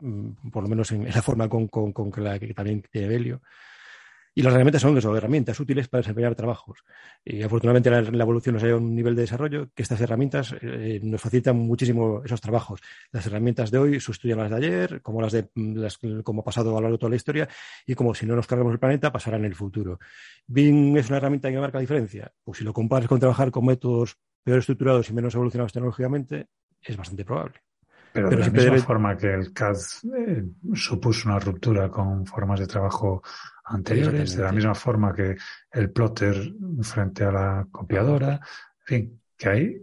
[0.00, 3.40] mm, por lo menos en, la forma con, con, la que también tiene Belio.
[4.34, 6.84] Y las herramientas son eso, herramientas útiles para desempeñar trabajos.
[7.22, 10.54] Y afortunadamente la, la evolución nos ha a un nivel de desarrollo que estas herramientas
[10.62, 12.80] eh, nos facilitan muchísimo esos trabajos.
[13.10, 16.70] Las herramientas de hoy sustituyen las de ayer, como las de las, como ha pasado
[16.70, 17.48] a lo largo de toda la historia,
[17.86, 19.98] y como si no nos cargamos el planeta, pasará en el futuro.
[20.46, 22.32] BIM es una herramienta que marca diferencia.
[22.42, 26.48] Pues si lo comparas con trabajar con métodos peor estructurados y menos evolucionados tecnológicamente,
[26.80, 27.60] es bastante probable.
[28.12, 29.76] Pero, de la misma forma que el CAD
[30.18, 33.22] eh, supuso una ruptura con formas de trabajo
[33.72, 35.36] anteriores, de la misma forma que
[35.70, 38.40] el plotter frente a la copiadora,
[38.80, 39.76] en fin, que ahí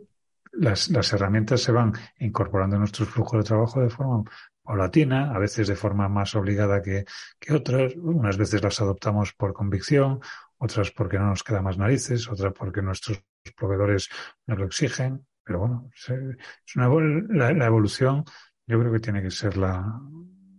[0.54, 4.24] las, las herramientas se van incorporando en nuestros flujos de trabajo de forma
[4.64, 7.06] paulatina, a veces de forma más obligada que,
[7.40, 10.20] que otras, unas veces las adoptamos por convicción,
[10.58, 13.24] otras porque no nos queda más narices, otras porque nuestros
[13.56, 14.10] proveedores
[14.46, 16.88] nos lo exigen, pero bueno, es una,
[17.30, 18.24] la, la evolución
[18.68, 20.00] yo creo que tiene que ser la,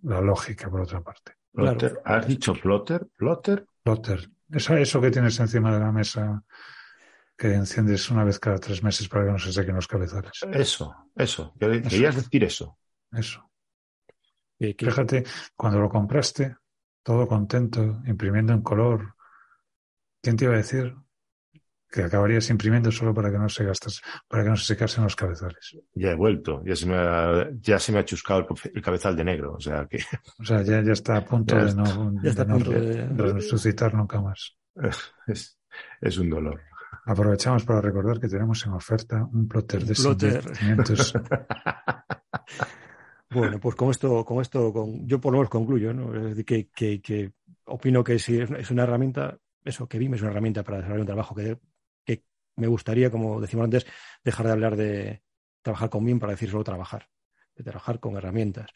[0.03, 1.40] la lógica por otra parte.
[1.53, 3.07] Plotter, ¿Has dicho plotter?
[3.17, 3.67] ¿Plotter?
[3.83, 4.31] Plotter.
[4.51, 6.43] Eso, eso que tienes encima de la mesa
[7.37, 10.33] que enciendes una vez cada tres meses para que no se sequen los cabezales.
[10.53, 11.55] Eso, eso.
[11.59, 12.79] Querías decir eso.
[13.13, 13.51] Eso.
[14.59, 15.25] Fíjate,
[15.57, 16.57] cuando lo compraste,
[17.03, 19.15] todo contento, imprimiendo en color,
[20.21, 20.95] ¿quién te iba a decir
[21.91, 25.17] que acabarías imprimiendo solo para que no se gastas, para que no se secasen los
[25.17, 25.77] cabezales.
[25.95, 29.25] Ya he vuelto, ya se me ha, ya se me ha chuscado el, cabezal de
[29.25, 29.99] negro, o sea que.
[30.39, 34.57] O sea, ya, ya está a punto de no, resucitar nunca más.
[35.27, 35.59] Es,
[36.01, 36.61] es, un dolor.
[37.05, 40.43] Aprovechamos para recordar que tenemos en oferta un plotter de plotter.
[43.31, 46.15] bueno, pues con esto, con esto, con, yo por lo menos concluyo, ¿no?
[46.17, 47.33] Es decir, que, que, que
[47.67, 51.07] opino que si es una herramienta, eso, que BIM es una herramienta para desarrollar un
[51.07, 51.59] trabajo que
[52.57, 53.87] me gustaría, como decimos antes,
[54.25, 55.23] dejar de hablar de
[55.63, 57.09] trabajar con BIM para decir solo trabajar,
[57.55, 58.71] de trabajar con herramientas.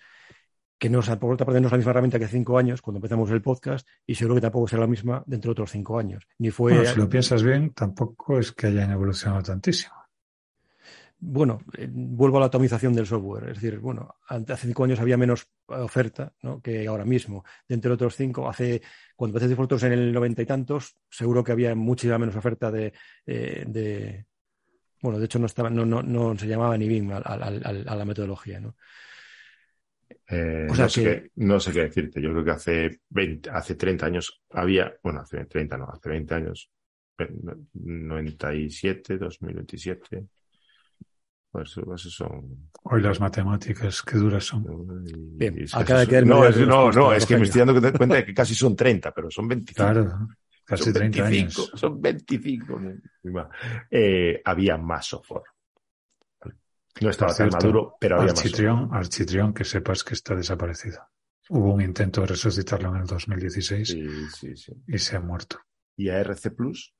[0.78, 2.98] Que no, por otra parte no es la misma herramienta que hace cinco años cuando
[2.98, 6.26] empezamos el podcast y seguro que tampoco será la misma dentro de otros cinco años.
[6.38, 6.84] Ni fue...
[6.86, 10.03] si lo piensas bien, tampoco es que hayan evolucionado tantísimo
[11.26, 13.48] bueno, eh, vuelvo a la atomización del software.
[13.48, 16.60] Es decir, bueno, hace cinco años había menos oferta ¿no?
[16.60, 17.44] que ahora mismo.
[17.66, 18.82] De otros cinco, hace,
[19.16, 22.92] cuando empecé vosotros en el noventa y tantos, seguro que había muchísima menos oferta de,
[23.26, 24.26] eh, de
[25.00, 28.04] bueno, de hecho no estaba, no, no, no se llamaba ni BIM a, a, la
[28.04, 28.76] metodología, ¿no?
[30.28, 32.20] Eh, o sea no, sé qué, no sé qué decirte.
[32.20, 36.34] Yo creo que hace 20, hace 30 años había, bueno, hace 30 no, hace 20
[36.34, 36.70] años,
[37.72, 40.26] 97, 2027,
[41.54, 42.68] pues son...
[42.82, 44.64] Hoy las matemáticas, qué duras son.
[45.38, 45.54] Bien,
[46.26, 49.14] No, es, no, no, es que me estoy dando cuenta de que casi son 30,
[49.14, 49.76] pero son 25.
[49.76, 50.28] Claro,
[50.64, 51.70] casi 30 años.
[51.76, 52.80] Son 25.
[53.88, 55.44] Eh, había más software.
[57.00, 59.06] No estaba tan maduro, pero había Architrión, más.
[59.06, 61.06] Architrión, que sepas que está desaparecido.
[61.50, 63.96] Hubo un intento de resucitarlo en el 2016
[64.88, 65.60] y se ha muerto.
[65.96, 66.92] ¿Y a RC Plus?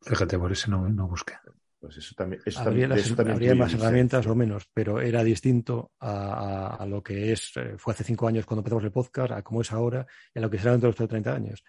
[0.00, 1.34] Fíjate, por eso no, no busqué.
[1.82, 7.56] Pues eso también, habría, más herramientas o menos, pero era distinto a, lo que es,
[7.56, 10.42] eh, fue hace cinco años cuando empezamos el podcast, a cómo es ahora y a
[10.42, 11.64] lo que será dentro de los 30 años.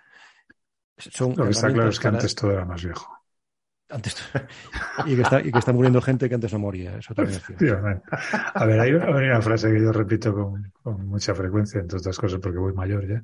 [0.98, 3.12] Son lo que está claro es que antes todo era más viejo.
[3.90, 4.16] Antes,
[5.08, 6.96] y, que está, y que está muriendo gente que antes no moría.
[6.96, 7.42] Eso también
[8.54, 12.60] A ver, hay una, frase que yo repito con, mucha frecuencia, entre otras cosas, porque
[12.60, 13.24] voy mayor ya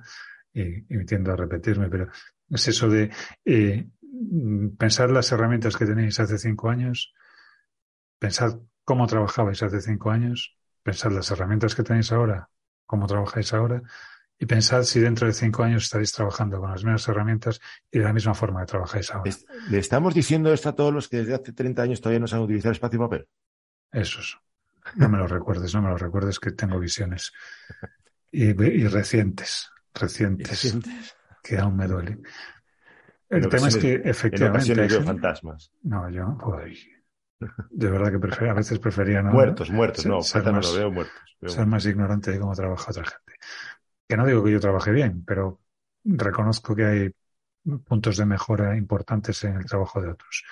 [0.52, 2.08] y, y tiendo a repetirme, pero
[2.50, 3.12] es eso de
[3.46, 3.88] eh,
[4.20, 7.14] Mm, pensar las herramientas que tenéis hace cinco años,
[8.20, 12.50] pensar cómo trabajabais hace cinco años, pensar las herramientas que tenéis ahora,
[12.86, 13.82] cómo trabajáis ahora,
[14.38, 17.62] y pensar si dentro de cinco años estaréis trabajando con las mismas herramientas
[17.92, 19.32] y de la misma forma que trabajáis ahora.
[19.70, 22.46] ¿Le estamos diciendo esto a todos los que desde hace 30 años todavía no saben
[22.46, 23.28] utilizar espacio y papel?
[23.92, 24.38] Eso es.
[24.96, 27.32] No me lo recuerdes, no me lo recuerdes que tengo visiones.
[28.32, 32.20] Y, recientes, recientes, que aún me duele.
[33.30, 34.72] El tema es que efectivamente.
[34.74, 35.72] En fantasmas.
[35.84, 36.38] No, yo,
[37.70, 39.32] de verdad que a veces prefería no.
[39.32, 41.14] Muertos, muertos, no, ser más, veo muertos.
[41.46, 43.34] ser más ignorante de cómo trabaja otra gente.
[44.08, 45.62] Que no digo que yo trabaje bien, pero
[46.04, 47.12] reconozco que hay
[47.86, 50.44] puntos de mejora importantes en el trabajo de otros.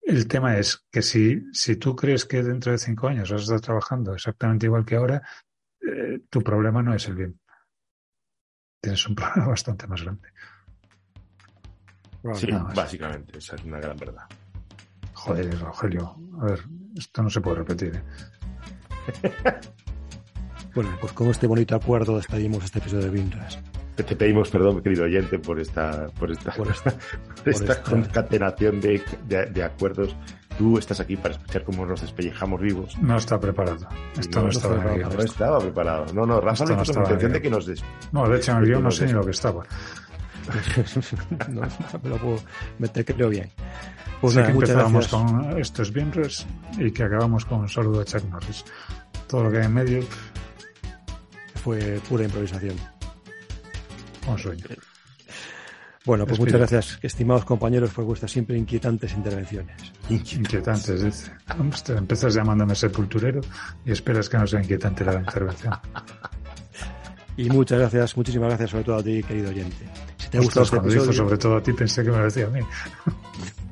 [0.00, 3.44] El tema es que si, si tú crees que dentro de cinco años vas a
[3.44, 5.22] estar trabajando exactamente igual que ahora,
[5.80, 7.40] eh, tu problema no es el bien.
[8.80, 10.30] Tienes un problema bastante más grande
[12.34, 14.24] sí, básicamente, esa es una gran verdad.
[15.14, 16.60] Joder, Rogelio, a ver,
[16.96, 17.96] esto no se puede repetir.
[17.96, 18.02] ¿eh?
[20.74, 23.58] bueno, pues con este bonito acuerdo despedimos este episodio de Vinras.
[23.96, 26.68] Te pedimos perdón, querido oyente, por esta, por esta, por
[27.44, 30.16] esta, concatenación de, de, acuerdos.
[30.56, 32.96] Tú estás aquí para escuchar cómo nos despellejamos vivos.
[32.98, 33.88] No está preparado.
[34.18, 35.16] Esto no, estaba preparado.
[35.16, 36.06] No estaba preparado.
[36.14, 37.82] No, no, Rafa no con intención de que nos des...
[38.12, 39.64] No, de hecho en el guion no sé ni lo que estaba.
[41.48, 41.62] no,
[42.02, 42.40] me lo puedo
[42.78, 43.50] meter, creo bien.
[44.20, 46.46] Pues que empezábamos con estos Bienres
[46.78, 48.64] y que acabamos con un saludo a Chuck Norris.
[49.26, 50.04] Todo lo que hay en medio
[51.54, 52.76] fue pura improvisación.
[54.26, 54.64] Un sueño.
[56.04, 59.92] Bueno, pues muchas gracias, estimados compañeros, por vuestras siempre inquietantes intervenciones.
[60.08, 61.30] Inquietantes, dice.
[61.88, 63.40] Empiezas llamándome sepulturero
[63.84, 65.74] y esperas que no sea inquietante la intervención.
[67.36, 69.86] Y muchas gracias, muchísimas gracias sobre todo a ti, querido oyente.
[70.18, 71.12] Si te ha gustado este episodio...
[71.12, 72.60] sobre todo a ti, pensé que me lo decía a mí.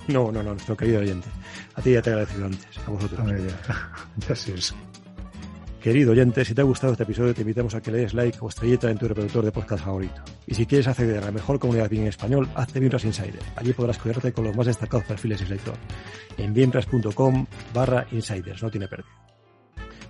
[0.08, 1.28] No, no, no, nuestro querido oyente.
[1.74, 3.28] A ti ya te he agradecido antes, a vosotros.
[3.68, 4.74] ya, ya sí es.
[5.82, 8.38] Querido oyente, si te ha gustado este episodio, te invitamos a que le des like
[8.40, 10.22] o estrellita en tu reproductor de podcast favorito.
[10.46, 13.40] Y si quieres acceder a la mejor comunidad bien en español, hazte Bienras Insider.
[13.54, 15.76] Allí podrás cuidarte con los más destacados perfiles del sector.
[16.36, 19.27] En bienras.com barra insiders, no tiene pérdida.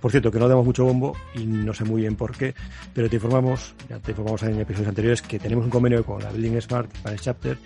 [0.01, 2.55] Por cierto, que no damos mucho bombo y no sé muy bien por qué,
[2.93, 6.31] pero te informamos, ya te informamos en episodios anteriores, que tenemos un convenio con la
[6.31, 7.57] Building Smart Spanish Chapter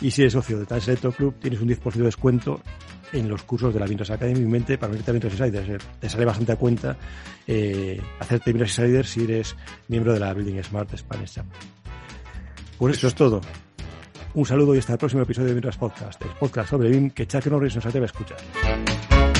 [0.00, 2.60] y si eres socio de tal Selecto Club tienes un 10% de descuento
[3.12, 5.84] en los cursos de la Vintras Academy en mente para unirte a Vintras Insiders.
[6.00, 6.96] Te sale bastante a cuenta
[7.46, 9.56] eh, hacerte Vintras Insiders si eres
[9.88, 11.60] miembro de la Building Smart Spanish Chapter.
[12.78, 13.40] Pues eso es todo.
[14.34, 17.26] Un saludo y hasta el próximo episodio de Vintras Podcast, el podcast sobre BIM que
[17.26, 19.33] Chuck Norris nos atreve a escuchar.